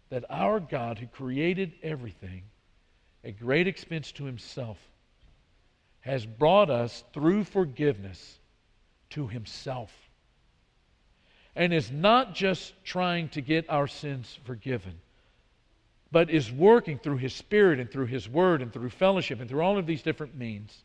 that 0.09 0.25
our 0.29 0.59
God, 0.59 0.99
who 0.99 1.07
created 1.07 1.71
everything 1.81 2.43
at 3.23 3.39
great 3.39 3.67
expense 3.67 4.11
to 4.13 4.25
himself, 4.25 4.77
has 6.01 6.25
brought 6.25 6.69
us 6.69 7.03
through 7.13 7.43
forgiveness 7.45 8.39
to 9.11 9.27
himself. 9.27 9.91
And 11.55 11.73
is 11.73 11.91
not 11.91 12.33
just 12.33 12.73
trying 12.85 13.29
to 13.29 13.41
get 13.41 13.69
our 13.69 13.87
sins 13.87 14.39
forgiven, 14.45 14.99
but 16.11 16.29
is 16.29 16.51
working 16.51 16.97
through 16.97 17.17
his 17.17 17.33
Spirit 17.33 17.79
and 17.79 17.91
through 17.91 18.05
his 18.05 18.29
Word 18.29 18.61
and 18.61 18.71
through 18.71 18.89
fellowship 18.89 19.39
and 19.39 19.49
through 19.49 19.61
all 19.61 19.77
of 19.77 19.85
these 19.85 20.01
different 20.01 20.35
means 20.35 20.83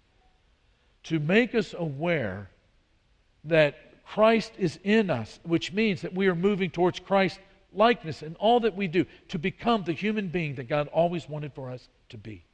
to 1.04 1.20
make 1.20 1.54
us 1.54 1.72
aware 1.76 2.50
that 3.44 3.76
Christ 4.04 4.52
is 4.58 4.78
in 4.82 5.08
us, 5.08 5.38
which 5.44 5.72
means 5.72 6.02
that 6.02 6.14
we 6.14 6.26
are 6.26 6.34
moving 6.34 6.70
towards 6.70 6.98
Christ 6.98 7.38
likeness 7.72 8.22
in 8.22 8.34
all 8.36 8.60
that 8.60 8.76
we 8.76 8.88
do 8.88 9.06
to 9.28 9.38
become 9.38 9.84
the 9.84 9.92
human 9.92 10.28
being 10.28 10.56
that 10.56 10.68
God 10.68 10.88
always 10.88 11.28
wanted 11.28 11.52
for 11.52 11.70
us 11.70 11.88
to 12.08 12.18
be. 12.18 12.44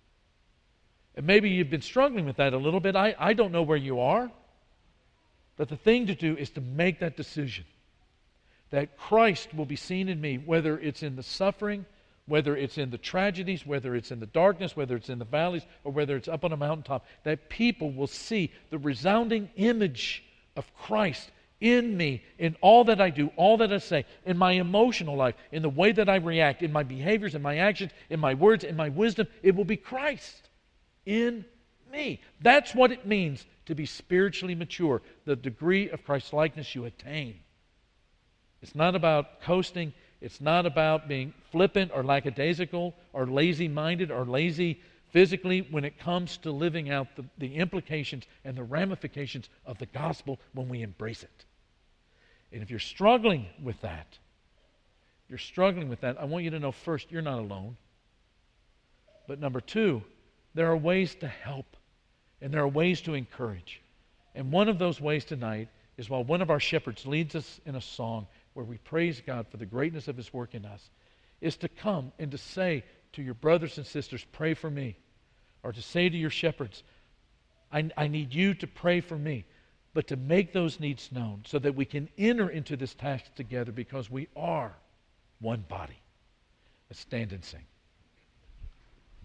And 1.14 1.26
maybe 1.26 1.50
you've 1.50 1.70
been 1.70 1.82
struggling 1.82 2.24
with 2.24 2.36
that 2.36 2.52
a 2.52 2.58
little 2.58 2.80
bit. 2.80 2.96
I, 2.96 3.14
I 3.18 3.32
don't 3.32 3.52
know 3.52 3.62
where 3.62 3.76
you 3.76 4.00
are. 4.00 4.30
But 5.56 5.68
the 5.68 5.76
thing 5.76 6.06
to 6.06 6.14
do 6.14 6.36
is 6.36 6.50
to 6.50 6.60
make 6.60 7.00
that 7.00 7.16
decision 7.16 7.64
that 8.72 8.96
Christ 8.96 9.54
will 9.54 9.66
be 9.66 9.76
seen 9.76 10.08
in 10.08 10.20
me, 10.20 10.38
whether 10.38 10.78
it's 10.78 11.02
in 11.02 11.14
the 11.14 11.22
suffering, 11.22 11.84
whether 12.26 12.56
it's 12.56 12.78
in 12.78 12.90
the 12.90 12.98
tragedies, 12.98 13.66
whether 13.66 13.94
it's 13.94 14.10
in 14.10 14.18
the 14.18 14.26
darkness, 14.26 14.74
whether 14.74 14.96
it's 14.96 15.10
in 15.10 15.18
the 15.18 15.24
valleys, 15.24 15.66
or 15.84 15.92
whether 15.92 16.16
it's 16.16 16.28
up 16.28 16.44
on 16.44 16.52
a 16.52 16.56
mountaintop, 16.56 17.06
that 17.24 17.48
people 17.48 17.92
will 17.92 18.06
see 18.06 18.50
the 18.70 18.78
resounding 18.78 19.50
image 19.56 20.24
of 20.56 20.74
Christ 20.74 21.30
in 21.60 21.96
me, 21.96 22.24
in 22.38 22.56
all 22.60 22.84
that 22.84 23.00
I 23.00 23.10
do, 23.10 23.30
all 23.36 23.58
that 23.58 23.72
I 23.72 23.78
say, 23.78 24.04
in 24.24 24.36
my 24.38 24.52
emotional 24.52 25.16
life, 25.16 25.34
in 25.52 25.62
the 25.62 25.68
way 25.68 25.92
that 25.92 26.08
I 26.08 26.16
react, 26.16 26.62
in 26.62 26.72
my 26.72 26.82
behaviors, 26.82 27.34
in 27.34 27.42
my 27.42 27.58
actions, 27.58 27.92
in 28.10 28.18
my 28.18 28.34
words, 28.34 28.64
in 28.64 28.74
my 28.74 28.88
wisdom, 28.88 29.28
it 29.42 29.54
will 29.54 29.64
be 29.64 29.76
Christ 29.76 30.48
in 31.04 31.44
me. 31.92 32.20
That's 32.40 32.74
what 32.74 32.90
it 32.90 33.06
means 33.06 33.46
to 33.66 33.74
be 33.74 33.86
spiritually 33.86 34.54
mature, 34.54 35.02
the 35.24 35.36
degree 35.36 35.90
of 35.90 36.04
Christ 36.04 36.32
likeness 36.32 36.74
you 36.74 36.86
attain. 36.86 37.38
It's 38.62 38.74
not 38.74 38.94
about 38.94 39.42
coasting, 39.42 39.92
it's 40.20 40.40
not 40.40 40.66
about 40.66 41.08
being 41.08 41.34
flippant 41.50 41.90
or 41.92 42.04
lackadaisical 42.04 42.94
or 43.12 43.26
lazy 43.26 43.68
minded 43.68 44.10
or 44.10 44.24
lazy 44.24 44.80
physically 45.10 45.66
when 45.70 45.84
it 45.84 45.98
comes 45.98 46.38
to 46.38 46.52
living 46.52 46.90
out 46.90 47.08
the, 47.16 47.24
the 47.38 47.56
implications 47.56 48.24
and 48.44 48.56
the 48.56 48.62
ramifications 48.62 49.48
of 49.66 49.78
the 49.78 49.86
gospel 49.86 50.38
when 50.54 50.68
we 50.68 50.82
embrace 50.82 51.22
it. 51.22 51.44
And 52.52 52.62
if 52.62 52.70
you're 52.70 52.78
struggling 52.78 53.46
with 53.62 53.80
that, 53.82 54.18
you're 55.28 55.38
struggling 55.38 55.88
with 55.88 56.00
that, 56.02 56.20
I 56.20 56.24
want 56.24 56.44
you 56.44 56.50
to 56.50 56.60
know 56.60 56.72
first, 56.72 57.10
you're 57.10 57.22
not 57.22 57.38
alone. 57.38 57.76
But 59.26 59.40
number 59.40 59.60
two, 59.60 60.02
there 60.54 60.70
are 60.70 60.76
ways 60.76 61.14
to 61.16 61.26
help 61.26 61.76
and 62.40 62.52
there 62.52 62.62
are 62.62 62.68
ways 62.68 63.00
to 63.02 63.14
encourage. 63.14 63.80
And 64.34 64.52
one 64.52 64.68
of 64.68 64.78
those 64.78 65.00
ways 65.00 65.24
tonight 65.24 65.68
is 65.96 66.08
while 66.08 66.24
one 66.24 66.42
of 66.42 66.50
our 66.50 66.60
shepherds 66.60 67.06
leads 67.06 67.34
us 67.34 67.60
in 67.66 67.74
a 67.74 67.80
song 67.80 68.26
where 68.54 68.64
we 68.64 68.78
praise 68.78 69.22
God 69.24 69.46
for 69.48 69.56
the 69.56 69.66
greatness 69.66 70.08
of 70.08 70.16
his 70.16 70.32
work 70.32 70.54
in 70.54 70.64
us, 70.64 70.90
is 71.40 71.56
to 71.58 71.68
come 71.68 72.12
and 72.18 72.30
to 72.30 72.38
say 72.38 72.84
to 73.12 73.22
your 73.22 73.34
brothers 73.34 73.78
and 73.78 73.86
sisters, 73.86 74.24
pray 74.32 74.54
for 74.54 74.70
me. 74.70 74.96
Or 75.62 75.72
to 75.72 75.82
say 75.82 76.08
to 76.08 76.16
your 76.16 76.30
shepherds, 76.30 76.82
I, 77.72 77.90
I 77.96 78.08
need 78.08 78.34
you 78.34 78.54
to 78.54 78.66
pray 78.66 79.00
for 79.00 79.16
me 79.16 79.44
but 79.94 80.08
to 80.08 80.16
make 80.16 80.52
those 80.52 80.80
needs 80.80 81.10
known 81.12 81.42
so 81.46 81.58
that 81.58 81.74
we 81.74 81.84
can 81.84 82.08
enter 82.16 82.48
into 82.48 82.76
this 82.76 82.94
task 82.94 83.34
together 83.34 83.72
because 83.72 84.10
we 84.10 84.28
are 84.36 84.74
one 85.40 85.64
body. 85.68 85.98
Let's 86.88 87.00
stand 87.00 87.32
and 87.32 87.44
sing. 87.44 87.64